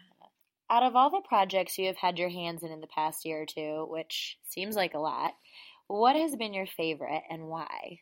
Out 0.68 0.82
of 0.82 0.94
all 0.94 1.10
the 1.10 1.22
projects 1.26 1.78
you 1.78 1.86
have 1.86 1.96
had 1.96 2.18
your 2.18 2.28
hands 2.28 2.62
in 2.62 2.70
in 2.70 2.80
the 2.80 2.86
past 2.86 3.24
year 3.24 3.42
or 3.42 3.46
two, 3.46 3.86
which 3.88 4.38
seems 4.46 4.76
like 4.76 4.92
a 4.92 4.98
lot, 4.98 5.32
what 5.88 6.16
has 6.16 6.36
been 6.36 6.52
your 6.52 6.66
favorite 6.66 7.22
and 7.30 7.48
why? 7.48 7.98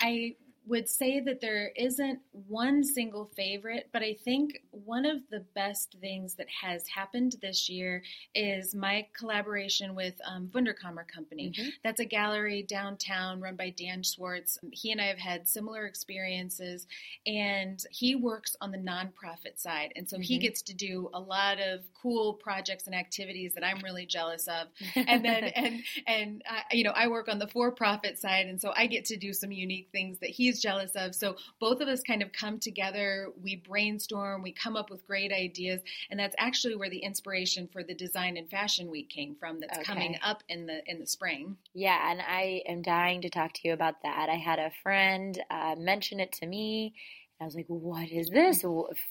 I 0.00 0.34
would 0.66 0.88
say 0.88 1.20
that 1.20 1.40
there 1.40 1.72
isn't 1.76 2.20
one 2.48 2.82
single 2.82 3.30
favorite, 3.36 3.88
but 3.92 4.02
I 4.02 4.16
think 4.24 4.62
one 4.70 5.04
of 5.04 5.18
the 5.30 5.40
best 5.54 5.96
things 6.00 6.34
that 6.36 6.46
has 6.62 6.88
happened 6.88 7.36
this 7.42 7.68
year 7.68 8.02
is 8.34 8.74
my 8.74 9.06
collaboration 9.16 9.94
with 9.94 10.14
um, 10.26 10.50
Wunderkammer 10.54 11.06
Company. 11.06 11.50
Mm-hmm. 11.50 11.68
That's 11.82 12.00
a 12.00 12.04
gallery 12.04 12.62
downtown 12.62 13.40
run 13.40 13.56
by 13.56 13.70
Dan 13.70 14.02
Swartz. 14.02 14.58
He 14.70 14.90
and 14.90 15.00
I 15.00 15.06
have 15.06 15.18
had 15.18 15.46
similar 15.46 15.86
experiences, 15.86 16.86
and 17.26 17.84
he 17.90 18.14
works 18.14 18.56
on 18.60 18.70
the 18.70 18.78
nonprofit 18.78 19.58
side, 19.58 19.92
and 19.96 20.08
so 20.08 20.16
mm-hmm. 20.16 20.22
he 20.22 20.38
gets 20.38 20.62
to 20.62 20.74
do 20.74 21.10
a 21.12 21.20
lot 21.20 21.60
of 21.60 21.80
cool 22.00 22.34
projects 22.34 22.86
and 22.86 22.94
activities 22.94 23.54
that 23.54 23.64
I'm 23.64 23.80
really 23.82 24.06
jealous 24.06 24.48
of. 24.48 24.68
And 25.06 25.24
then, 25.24 25.44
and 25.44 25.82
and 26.06 26.42
I, 26.48 26.62
you 26.74 26.84
know, 26.84 26.92
I 26.94 27.08
work 27.08 27.28
on 27.28 27.38
the 27.38 27.46
for-profit 27.46 28.18
side, 28.18 28.46
and 28.46 28.60
so 28.60 28.72
I 28.74 28.86
get 28.86 29.04
to 29.06 29.16
do 29.16 29.32
some 29.32 29.52
unique 29.52 29.88
things 29.92 30.18
that 30.20 30.30
he's 30.30 30.53
jealous 30.60 30.92
of. 30.94 31.14
So 31.14 31.36
both 31.60 31.80
of 31.80 31.88
us 31.88 32.02
kind 32.02 32.22
of 32.22 32.32
come 32.32 32.58
together, 32.58 33.28
we 33.42 33.56
brainstorm, 33.56 34.42
we 34.42 34.52
come 34.52 34.76
up 34.76 34.90
with 34.90 35.06
great 35.06 35.32
ideas, 35.32 35.80
and 36.10 36.18
that's 36.18 36.34
actually 36.38 36.76
where 36.76 36.90
the 36.90 36.98
inspiration 36.98 37.68
for 37.72 37.82
the 37.82 37.94
Design 37.94 38.36
and 38.36 38.50
Fashion 38.50 38.90
Week 38.90 39.08
came 39.08 39.34
from. 39.34 39.60
That's 39.60 39.78
okay. 39.78 39.84
coming 39.84 40.18
up 40.22 40.42
in 40.48 40.66
the 40.66 40.82
in 40.86 41.00
the 41.00 41.06
spring. 41.06 41.56
Yeah, 41.74 42.10
and 42.10 42.20
I 42.20 42.62
am 42.66 42.82
dying 42.82 43.22
to 43.22 43.30
talk 43.30 43.52
to 43.54 43.60
you 43.64 43.72
about 43.72 44.02
that. 44.02 44.28
I 44.28 44.36
had 44.36 44.58
a 44.58 44.70
friend 44.82 45.40
uh, 45.50 45.74
mention 45.78 46.20
it 46.20 46.32
to 46.32 46.46
me. 46.46 46.94
I 47.40 47.44
was 47.44 47.54
like, 47.54 47.66
what 47.68 48.10
is 48.10 48.28
this? 48.28 48.64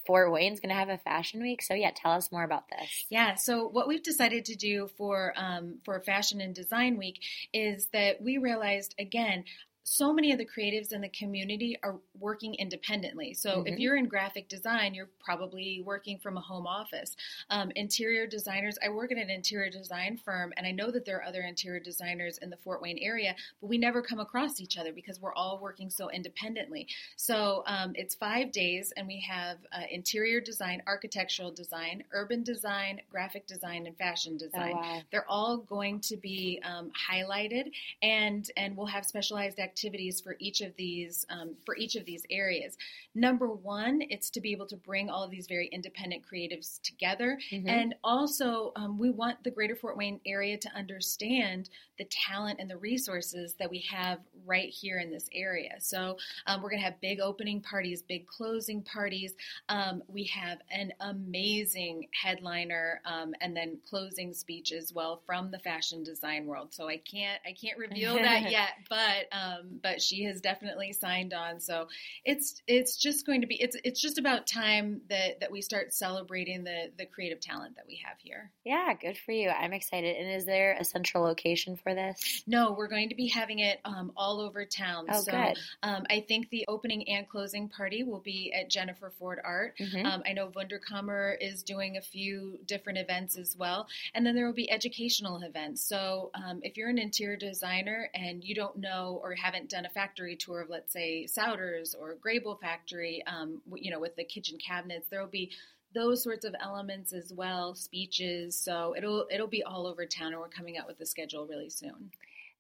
Fort 0.08 0.32
Wayne's 0.32 0.60
going 0.60 0.70
to 0.70 0.76
have 0.76 0.90
a 0.90 0.98
fashion 0.98 1.42
week. 1.42 1.62
So 1.62 1.74
yeah, 1.74 1.92
tell 1.94 2.14
us 2.14 2.32
more 2.32 2.44
about 2.44 2.70
this. 2.70 3.06
Yeah. 3.10 3.36
So 3.36 3.68
what 3.68 3.88
we've 3.88 4.02
decided 4.02 4.46
to 4.46 4.56
do 4.56 4.90
for 4.98 5.34
um, 5.36 5.80
for 5.84 6.00
Fashion 6.02 6.40
and 6.40 6.56
Design 6.56 6.98
Week 6.98 7.20
is 7.54 7.90
that 7.94 8.22
we 8.22 8.38
realized 8.38 8.96
again 8.98 9.44
so 9.84 10.13
many 10.13 10.32
of 10.32 10.38
the 10.38 10.46
creatives 10.46 10.93
in 10.93 11.02
the 11.02 11.10
community 11.10 11.78
are 11.84 11.98
working 12.17 12.56
independently. 12.56 13.34
So 13.34 13.58
mm-hmm. 13.58 13.67
if 13.67 13.80
you're 13.80 13.98
in 13.98 14.08
graphic 14.08 14.48
design, 14.48 14.93
you're 14.93 15.10
probably 15.24 15.84
working 15.86 16.19
from 16.19 16.38
a 16.38 16.41
home 16.41 16.65
office. 16.65 17.15
Um, 17.50 17.72
interior 17.76 18.26
designers, 18.26 18.78
I 18.84 18.89
work 18.89 19.12
at 19.12 19.17
an 19.17 19.30
interior 19.30 19.69
design 19.69 20.17
firm, 20.24 20.54
and 20.56 20.65
I 20.65 20.72
know 20.72 20.89
that 20.91 21.06
there 21.06 21.17
are 21.17 21.24
other 21.24 21.41
interior 21.41 21.82
designers 21.82 22.38
in 22.38 22.50
the 22.50 22.58
Fort 22.58 22.82
Wayne 22.82 22.98
area, 23.02 23.36
but 23.60 23.67
we 23.67 23.78
never 23.78 24.02
come 24.02 24.19
across 24.19 24.62
each 24.62 24.78
other 24.78 24.93
because 24.93 25.19
we're 25.19 25.34
all 25.34 25.60
working 25.62 25.89
so 25.89 26.10
independently. 26.10 26.88
So 27.17 27.63
um, 27.67 27.91
it's 27.96 28.15
five 28.15 28.52
days, 28.54 28.93
and 28.96 29.06
we 29.06 29.26
have 29.30 29.58
uh, 29.74 29.82
interior 29.91 30.39
design, 30.39 30.82
architectural 30.88 31.52
design, 31.52 32.04
urban 32.13 32.43
design, 32.43 33.02
graphic 33.12 33.48
design, 33.48 33.86
and 33.86 33.98
fashion 33.98 34.36
oh, 34.36 34.46
design. 34.46 34.74
Oh, 34.76 34.82
wow. 34.82 35.02
They're 35.12 35.30
all 35.30 35.58
going 35.58 36.00
to 36.02 36.15
be 36.15 36.62
um, 36.63 36.91
highlighted, 37.12 37.72
and 38.02 38.50
and 38.56 38.78
we'll 38.78 38.86
have 38.88 39.06
specialized 39.06 39.60
activities 39.60 39.73
activities 39.74 40.22
for 40.22 40.36
each 40.40 40.62
of 40.62 40.76
these 40.76 41.26
um, 41.30 41.56
for 41.66 41.76
each 41.76 41.96
of 41.96 42.06
these 42.06 42.24
areas. 42.30 42.78
Number 43.16 43.48
one, 43.48 44.02
it's 44.10 44.30
to 44.32 44.42
be 44.42 44.52
able 44.52 44.68
to 44.68 44.78
bring 44.78 45.10
all 45.10 45.24
of 45.24 45.32
these 45.32 45.48
very 45.48 45.68
independent 45.68 46.24
creatives 46.24 46.80
together, 46.82 47.40
mm-hmm. 47.52 47.68
and 47.68 47.96
also 48.04 48.72
um, 48.76 49.00
we 49.00 49.10
want 49.10 49.44
the 49.44 49.52
Greater 49.52 49.76
Fort 49.76 49.98
Wayne 49.98 50.20
area 50.26 50.58
to 50.58 50.70
understand 50.76 51.70
the 51.98 52.06
talent 52.06 52.60
and 52.60 52.70
the 52.70 52.78
resources 52.78 53.56
that 53.60 53.70
we 53.70 53.80
have 53.90 54.20
right 54.46 54.70
here 54.70 55.00
in 55.00 55.12
this 55.12 55.30
area. 55.34 55.76
So 55.80 56.18
um, 56.48 56.62
we're 56.62 56.70
going 56.70 56.82
to 56.82 56.86
have 56.86 57.00
big 57.02 57.20
opening 57.20 57.62
parties, 57.62 58.02
big 58.02 58.28
closing 58.28 58.82
parties. 58.82 59.34
Um, 59.70 60.04
we 60.08 60.24
have 60.26 60.60
an 60.72 60.92
amazing 61.00 62.08
headliner 62.20 63.02
um, 63.06 63.34
and 63.42 63.56
then 63.56 63.78
closing 63.88 64.34
speech 64.34 64.72
as 64.72 64.92
well 64.94 65.22
from 65.26 65.52
the 65.52 65.60
fashion 65.60 66.04
design 66.04 66.46
world. 66.46 66.74
So 66.74 66.88
I 66.88 66.98
can't 66.98 67.40
I 67.46 67.54
can't 67.54 67.78
reveal 67.78 68.16
that 68.16 68.50
yet, 68.52 68.72
but 68.90 69.28
um, 69.32 69.62
but 69.82 70.02
she 70.02 70.23
has 70.23 70.41
definitely 70.41 70.93
signed 70.93 71.34
on. 71.34 71.60
So 71.60 71.88
it's 72.23 72.62
it's 72.67 72.97
just 72.97 73.26
going 73.26 73.41
to 73.41 73.47
be 73.47 73.56
it's 73.56 73.78
it's 73.84 74.02
just 74.02 74.17
about 74.17 74.47
time 74.47 75.02
that 75.10 75.39
that 75.39 75.52
we 75.52 75.62
start 75.62 75.93
celebrating 75.93 76.63
the 76.63 76.91
the 76.97 77.06
creative 77.06 77.39
talent 77.39 77.76
that 77.76 77.86
we 77.88 78.02
have 78.06 78.17
here. 78.19 78.52
Yeah, 78.63 78.93
good 78.99 79.17
for 79.17 79.32
you. 79.32 79.49
I'm 79.49 79.73
excited. 79.73 80.15
And 80.17 80.32
is 80.34 80.45
there 80.45 80.78
a 80.80 80.84
central 80.84 81.23
location 81.23 81.76
for 81.76 81.93
this? 81.93 82.43
No, 82.47 82.73
we're 82.73 82.88
going 82.88 83.10
to 83.10 83.15
be 83.15 83.28
having 83.28 83.60
it 83.60 83.80
um, 83.86 84.12
all 84.15 84.39
over 84.39 84.65
town. 84.65 85.06
Oh, 85.10 85.21
so 85.21 85.32
good. 85.32 85.58
Um, 85.82 86.06
I 86.10 86.23
think 86.28 86.49
the 86.49 86.65
opening 86.67 87.08
and 87.10 87.28
closing 87.28 87.69
party 87.69 88.04
will 88.04 88.19
be 88.19 88.54
at 88.54 88.69
Jennifer 88.69 89.12
Ford 89.17 89.39
Art. 89.43 89.78
Mm-hmm. 89.80 90.06
Um, 90.06 90.23
I 90.26 90.34
know 90.34 90.49
Wunderkammer 90.49 91.36
is 91.39 91.63
doing 91.63 91.97
a 91.97 92.02
few 92.02 92.60
different 92.65 92.99
events 92.99 93.38
as 93.38 93.56
well, 93.58 93.88
and 94.13 94.26
then 94.26 94.36
there 94.36 94.45
will 94.45 94.54
be 94.54 94.69
educational 94.69 95.41
events. 95.41 95.88
So 95.88 96.32
um, 96.34 96.60
if 96.63 96.78
you're 96.78 96.89
an 96.89 96.97
interior 96.97 97.38
designer 97.38 98.10
and 98.13 98.43
you 98.43 98.56
don't 98.56 98.78
know 98.78 99.19
or 99.23 99.34
haven't 99.54 99.70
done 99.70 99.86
a 99.86 99.89
factory 99.89 100.36
tour 100.36 100.62
of, 100.62 100.70
let's 100.70 100.92
say, 100.92 101.26
Souders 101.26 101.96
or 102.00 102.16
Grable 102.16 102.60
Factory, 102.60 103.24
um, 103.28 103.62
you 103.76 103.92
know, 103.92 104.00
with 104.00 104.16
the 104.16 104.24
kitchen 104.24 104.58
cabinets, 104.58 105.08
there 105.10 105.22
will 105.22 105.28
be 105.28 105.52
those 105.94 106.24
sorts 106.24 106.44
of 106.44 106.56
elements 106.60 107.13
as 107.13 107.32
well, 107.32 107.76
speeches. 107.76 108.60
So 108.60 108.96
it'll 108.98 109.28
it'll 109.32 109.48
be 109.48 109.63
all 109.63 109.86
over 109.86 110.06
town, 110.06 110.34
and 110.34 110.42
we're 110.42 110.48
coming 110.48 110.78
out 110.78 110.88
with 110.88 110.98
the 110.98 111.06
schedule 111.06 111.46
really 111.46 111.70
soon. 111.70 112.12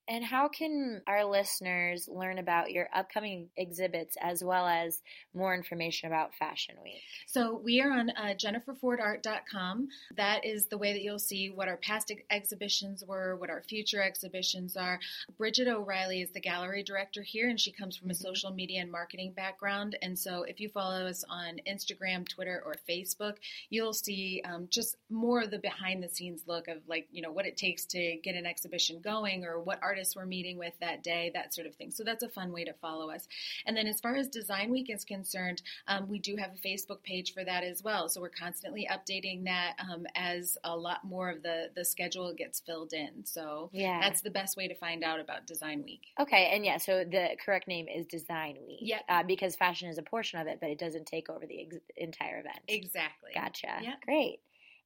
And 0.07 0.23
how 0.23 0.49
can 0.49 1.01
our 1.07 1.23
listeners 1.23 2.09
learn 2.09 2.37
about 2.37 2.71
your 2.71 2.89
upcoming 2.93 3.47
exhibits 3.55 4.17
as 4.19 4.43
well 4.43 4.67
as 4.67 5.01
more 5.33 5.55
information 5.55 6.07
about 6.07 6.35
Fashion 6.35 6.75
Week? 6.83 7.01
So 7.25 7.61
we 7.63 7.79
are 7.79 7.89
on 7.89 8.09
uh, 8.09 8.33
jenniferfordart.com. 8.35 9.87
That 10.17 10.43
is 10.43 10.65
the 10.65 10.77
way 10.77 10.91
that 10.91 11.03
you'll 11.03 11.19
see 11.19 11.49
what 11.49 11.69
our 11.69 11.77
past 11.77 12.11
ex- 12.11 12.21
exhibitions 12.29 13.03
were, 13.07 13.37
what 13.37 13.49
our 13.49 13.63
future 13.63 14.01
exhibitions 14.01 14.75
are. 14.75 14.99
Bridget 15.37 15.69
O'Reilly 15.69 16.21
is 16.21 16.31
the 16.31 16.41
gallery 16.41 16.83
director 16.83 17.21
here, 17.21 17.47
and 17.47 17.59
she 17.59 17.71
comes 17.71 17.95
from 17.95 18.09
a 18.09 18.15
social 18.15 18.51
media 18.51 18.81
and 18.81 18.91
marketing 18.91 19.31
background. 19.31 19.97
And 20.01 20.19
so 20.19 20.43
if 20.43 20.59
you 20.59 20.67
follow 20.67 21.07
us 21.07 21.23
on 21.29 21.61
Instagram, 21.65 22.27
Twitter, 22.27 22.61
or 22.65 22.75
Facebook, 22.89 23.35
you'll 23.69 23.93
see 23.93 24.41
um, 24.43 24.67
just 24.69 24.97
more 25.09 25.41
of 25.43 25.51
the 25.51 25.59
behind 25.59 26.03
the 26.03 26.09
scenes 26.09 26.43
look 26.45 26.67
of 26.67 26.79
like, 26.87 27.07
you 27.09 27.21
know, 27.21 27.31
what 27.31 27.45
it 27.45 27.55
takes 27.55 27.85
to 27.85 28.17
get 28.21 28.35
an 28.35 28.45
exhibition 28.45 28.99
going 29.01 29.45
or 29.45 29.61
what 29.61 29.79
artists 29.93 30.15
we're 30.15 30.25
meeting 30.25 30.57
with 30.57 30.73
that 30.79 31.03
day, 31.03 31.29
that 31.35 31.53
sort 31.53 31.67
of 31.67 31.75
thing. 31.75 31.91
So 31.91 32.03
that's 32.03 32.23
a 32.23 32.29
fun 32.29 32.51
way 32.51 32.63
to 32.63 32.73
follow 32.73 33.11
us. 33.11 33.27
And 33.67 33.77
then 33.77 33.85
as 33.85 33.99
far 33.99 34.15
as 34.15 34.27
Design 34.27 34.71
Week 34.71 34.89
is 34.89 35.05
concerned, 35.05 35.61
um, 35.87 36.09
we 36.09 36.17
do 36.17 36.35
have 36.35 36.49
a 36.55 36.67
Facebook 36.67 37.03
page 37.03 37.31
for 37.31 37.43
that 37.43 37.63
as 37.63 37.83
well. 37.83 38.09
So 38.09 38.19
we're 38.19 38.29
constantly 38.29 38.89
updating 38.91 39.43
that 39.43 39.75
um, 39.77 40.07
as 40.15 40.57
a 40.63 40.75
lot 40.75 41.03
more 41.03 41.29
of 41.29 41.43
the, 41.43 41.69
the 41.75 41.85
schedule 41.85 42.33
gets 42.33 42.59
filled 42.59 42.93
in. 42.93 43.23
So 43.23 43.69
yeah. 43.71 43.99
that's 44.01 44.21
the 44.21 44.31
best 44.31 44.57
way 44.57 44.67
to 44.67 44.73
find 44.73 45.03
out 45.03 45.19
about 45.19 45.45
Design 45.45 45.83
Week. 45.83 46.01
Okay. 46.19 46.49
And 46.51 46.65
yeah, 46.65 46.77
so 46.77 47.03
the 47.03 47.37
correct 47.45 47.67
name 47.67 47.85
is 47.87 48.07
Design 48.07 48.57
Week. 48.65 48.79
Yeah. 48.81 48.99
Uh, 49.07 49.21
because 49.21 49.55
fashion 49.55 49.89
is 49.89 49.99
a 49.99 50.03
portion 50.03 50.39
of 50.39 50.47
it, 50.47 50.57
but 50.59 50.71
it 50.71 50.79
doesn't 50.79 51.05
take 51.05 51.29
over 51.29 51.45
the 51.45 51.67
ex- 51.67 51.77
entire 51.95 52.39
event. 52.39 52.59
Exactly. 52.67 53.29
Gotcha. 53.35 53.77
Yeah. 53.83 53.93
Great. 54.03 54.39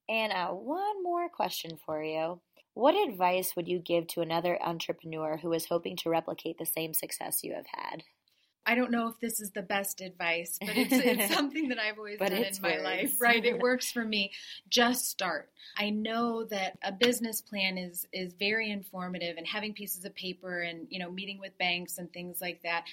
And 0.09 0.33
uh, 0.33 0.49
one 0.49 1.01
more 1.01 1.29
question 1.29 1.77
for 1.85 2.03
you. 2.03 2.41
What 2.77 2.93
advice 2.93 3.55
would 3.55 3.67
you 3.67 3.79
give 3.79 4.05
to 4.09 4.21
another 4.21 4.61
entrepreneur 4.61 5.37
who 5.37 5.51
is 5.51 5.65
hoping 5.65 5.95
to 5.97 6.09
replicate 6.11 6.59
the 6.59 6.65
same 6.67 6.93
success 6.93 7.43
you 7.43 7.55
have 7.55 7.65
had? 7.73 8.03
I 8.67 8.75
don't 8.75 8.91
know 8.91 9.07
if 9.07 9.17
this 9.21 9.39
is 9.39 9.51
the 9.51 9.61
best 9.61 10.01
advice, 10.01 10.57
but 10.59 10.75
it's, 10.75 10.91
it's 10.91 11.33
something 11.33 11.69
that 11.69 11.79
I've 11.79 11.97
always 11.97 12.19
done 12.19 12.33
in 12.33 12.53
my 12.61 12.77
life, 12.79 13.13
right? 13.21 13.43
It 13.43 13.59
works 13.61 13.89
for 13.89 14.03
me. 14.03 14.31
Just 14.69 15.05
start. 15.05 15.49
I 15.77 15.89
know 15.89 16.43
that 16.45 16.77
a 16.83 16.91
business 16.91 17.39
plan 17.39 17.77
is 17.77 18.05
is 18.11 18.33
very 18.33 18.69
informative, 18.69 19.37
and 19.37 19.47
having 19.47 19.73
pieces 19.73 20.03
of 20.03 20.13
paper 20.15 20.61
and 20.61 20.85
you 20.89 20.99
know 20.99 21.09
meeting 21.09 21.39
with 21.39 21.57
banks 21.57 21.97
and 21.97 22.11
things 22.11 22.41
like 22.41 22.61
that. 22.63 22.83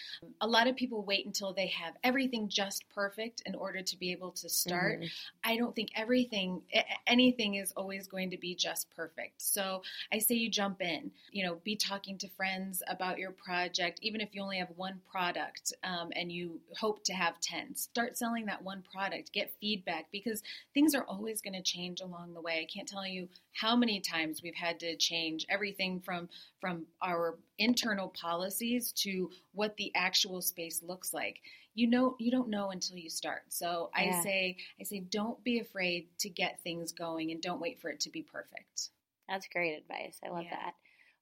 A 0.41 0.47
lot 0.47 0.69
of 0.69 0.77
people 0.77 1.03
wait 1.03 1.27
until 1.27 1.53
they 1.53 1.67
have 1.69 1.95
everything 2.05 2.49
just 2.49 2.85
perfect 2.95 3.43
in 3.45 3.57
order 3.57 3.83
to 3.83 3.99
be 3.99 4.13
able 4.13 4.31
to 4.31 4.49
start. 4.49 5.01
Mm-hmm. 5.01 5.07
I 5.43 5.57
don't 5.57 5.75
think 5.75 5.91
everything, 5.97 6.63
anything 7.07 7.57
is 7.57 7.73
always 7.73 8.07
going 8.07 8.31
to 8.31 8.39
be 8.39 8.55
just 8.55 8.95
perfect. 8.95 9.43
So 9.43 9.83
I 10.13 10.19
say 10.19 10.37
you 10.37 10.51
jump 10.51 10.81
in. 10.81 11.11
You 11.33 11.47
know, 11.47 11.57
be 11.65 11.75
talking 11.75 12.17
to 12.19 12.29
friends 12.29 12.83
about 12.87 13.19
your 13.19 13.33
project, 13.33 13.99
even 14.03 14.21
if 14.21 14.35
you 14.35 14.43
only 14.43 14.59
have 14.59 14.69
one 14.77 15.01
product 15.11 15.64
product 15.65 15.73
um, 15.85 16.11
and 16.17 16.31
you 16.31 16.61
hope 16.79 17.05
to 17.05 17.13
have 17.13 17.41
10, 17.41 17.75
start 17.77 18.17
selling 18.17 18.47
that 18.47 18.63
one 18.63 18.83
product, 18.93 19.33
get 19.33 19.53
feedback 19.61 20.07
because 20.13 20.43
things 20.73 20.95
are 20.95 21.05
always 21.05 21.41
going 21.41 21.55
to 21.55 21.63
change 21.63 22.01
along 22.01 22.35
the 22.35 22.41
way. 22.41 22.61
I 22.61 22.73
can't 22.73 22.89
tell 22.89 23.07
you 23.07 23.29
how 23.53 23.77
many 23.77 24.01
times 24.01 24.43
we've 24.43 24.55
had 24.55 24.81
to 24.81 24.97
change 24.97 25.47
everything 25.49 26.01
from 26.01 26.29
from 26.61 26.87
our 27.03 27.39
internal 27.59 28.09
policies 28.09 28.93
to 28.93 29.31
what 29.53 29.77
the 29.77 29.93
actual 29.95 30.41
space 30.43 30.83
looks 30.83 31.15
like 31.15 31.41
you 31.77 31.87
know 31.89 32.17
you 32.19 32.31
don't 32.31 32.49
know 32.49 32.71
until 32.71 32.97
you 32.97 33.11
start 33.11 33.43
so 33.49 33.91
yeah. 33.97 34.19
i 34.19 34.23
say 34.23 34.57
i 34.81 34.83
say 34.83 35.01
don't 35.01 35.43
be 35.45 35.61
afraid 35.61 36.07
to 36.19 36.29
get 36.29 36.61
things 36.63 36.91
going 36.91 37.31
and 37.31 37.41
don't 37.41 37.61
wait 37.61 37.81
for 37.81 37.91
it 37.91 38.01
to 38.01 38.11
be 38.11 38.23
perfect 38.23 38.91
that's 39.29 39.47
great 39.53 39.77
advice 39.77 40.19
i 40.25 40.31
love 40.31 40.45
yeah. 40.45 40.57
that 40.57 40.75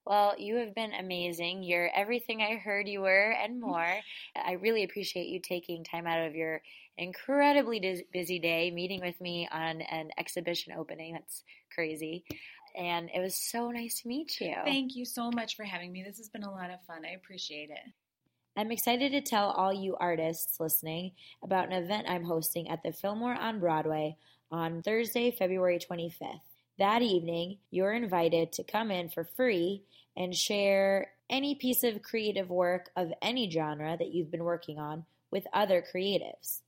well, 0.05 0.35
you 0.39 0.57
have 0.57 0.75
been 0.75 0.93
amazing. 0.95 1.63
You're 1.63 1.91
everything 1.95 2.43
I 2.43 2.57
heard 2.57 2.89
you 2.89 3.03
were 3.03 3.31
and 3.33 3.57
mm. 3.57 3.67
more. 3.67 3.95
I 4.37 4.53
really 4.53 4.85
appreciate 4.85 5.29
you 5.29 5.41
taking 5.41 5.85
time 5.85 6.07
out 6.07 6.27
of 6.27 6.35
your 6.35 6.63
incredibly 6.99 8.05
busy 8.13 8.39
day 8.39 8.71
meeting 8.71 9.01
with 9.01 9.21
me 9.21 9.49
on 9.51 9.81
an 9.83 10.11
exhibition 10.19 10.75
opening. 10.77 11.15
That's 11.15 11.45
crazy. 11.75 12.25
And 12.77 13.11
it 13.15 13.21
was 13.21 13.35
so 13.35 13.71
nice 13.71 14.01
to 14.01 14.09
meet 14.09 14.41
you. 14.41 14.55
Thank 14.65 14.97
you 14.97 15.05
so 15.05 15.31
much 15.31 15.57
for 15.57 15.65
having 15.65 15.93
me. 15.93 16.03
This 16.03 16.19
has 16.19 16.29
been 16.29 16.43
a 16.43 16.51
lot 16.51 16.71
of 16.71 16.81
fun. 16.87 17.05
I 17.05 17.13
appreciate 17.13 17.71
it. 17.71 17.93
I'm 18.57 18.71
excited 18.71 19.13
to 19.13 19.23
tell 19.23 19.51
all 19.51 19.73
you 19.73 19.97
artists 19.99 20.61
listening 20.61 21.13
about 21.43 21.67
an 21.67 21.73
event 21.73 22.07
I'm 22.09 22.25
hosting 22.25 22.69
at 22.69 22.83
the 22.83 22.93
Fillmore 22.93 23.35
on 23.35 23.61
Broadway 23.61 24.17
on 24.51 24.83
Thursday, 24.83 25.31
February 25.31 25.79
25th. 25.79 26.41
That 26.79 27.03
evening, 27.03 27.59
you're 27.71 27.93
invited 27.93 28.53
to 28.53 28.65
come 28.65 28.91
in 28.91 29.09
for 29.09 29.25
free 29.25 29.83
and 30.17 30.35
share 30.35 31.13
any 31.29 31.55
piece 31.55 31.85
of 31.85 32.03
creative 32.03 32.51
work 32.51 32.91
of 32.97 33.13
any 33.23 33.51
genre 33.51 33.97
that 33.97 34.13
you've 34.13 34.31
been 34.31 34.45
working 34.45 34.79
on 34.79 35.05
with 35.31 35.47
other 35.53 35.83
creatives. 35.83 36.61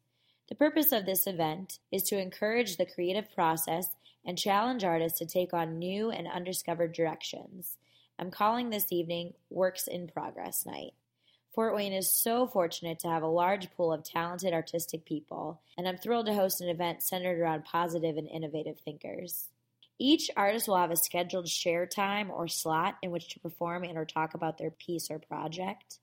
The 0.49 0.55
purpose 0.55 0.93
of 0.93 1.07
this 1.07 1.27
event 1.27 1.79
is 1.91 2.03
to 2.05 2.19
encourage 2.19 2.77
the 2.77 2.87
creative 2.87 3.33
process 3.35 3.87
and 4.27 4.39
challenge 4.39 4.85
artists 4.85 5.19
to 5.19 5.27
take 5.27 5.55
on 5.55 5.79
new 5.79 6.11
and 6.11 6.27
undiscovered 6.29 6.93
directions. 6.93 7.77
I'm 8.19 8.31
calling 8.31 8.71
this 8.71 8.93
evening 8.93 9.35
Works 9.51 9.87
in 9.87 10.07
Progress 10.09 10.65
Night. 10.67 10.93
Fort 11.55 11.75
Wayne 11.75 11.93
is 11.93 12.11
so 12.11 12.47
fortunate 12.47 12.99
to 13.01 13.09
have 13.09 13.23
a 13.23 13.29
large 13.29 13.71
pool 13.77 13.93
of 13.93 14.03
talented 14.03 14.53
artistic 14.53 15.05
people, 15.05 15.61
and 15.79 15.87
I'm 15.87 15.97
thrilled 15.97 16.27
to 16.27 16.35
host 16.35 16.61
an 16.61 16.69
event 16.69 17.03
centered 17.03 17.39
around 17.39 17.65
positive 17.65 18.17
and 18.17 18.29
innovative 18.29 18.79
thinkers. 18.81 19.49
Each 19.99 20.31
artist 20.37 20.69
will 20.69 20.77
have 20.77 20.91
a 20.91 20.97
scheduled 20.97 21.49
share 21.49 21.87
time 21.87 22.31
or 22.31 22.49
slot 22.49 22.97
in 23.03 23.11
which 23.11 23.29
to 23.31 23.41
perform 23.41 23.85
and 23.85 23.97
or 23.97 24.05
talk 24.05 24.35
about 24.35 24.59
their 24.59 24.71
piece 24.71 25.11
or 25.11 25.19
project. 25.19 25.99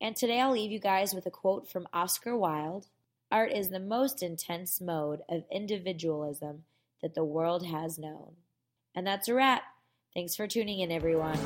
And 0.00 0.14
today 0.14 0.40
I'll 0.40 0.52
leave 0.52 0.70
you 0.70 0.78
guys 0.78 1.12
with 1.12 1.26
a 1.26 1.32
quote 1.32 1.68
from 1.68 1.88
Oscar 1.92 2.36
Wilde 2.36 2.86
Art 3.32 3.50
is 3.50 3.70
the 3.70 3.80
most 3.80 4.22
intense 4.22 4.80
mode 4.80 5.22
of 5.28 5.42
individualism 5.50 6.62
that 7.02 7.14
the 7.14 7.24
world 7.24 7.66
has 7.66 7.98
known. 7.98 8.36
And 8.94 9.06
that's 9.06 9.28
a 9.28 9.34
wrap. 9.34 9.62
Thanks 10.14 10.36
for 10.36 10.46
tuning 10.46 10.80
in, 10.80 10.92
everyone. 10.92 11.38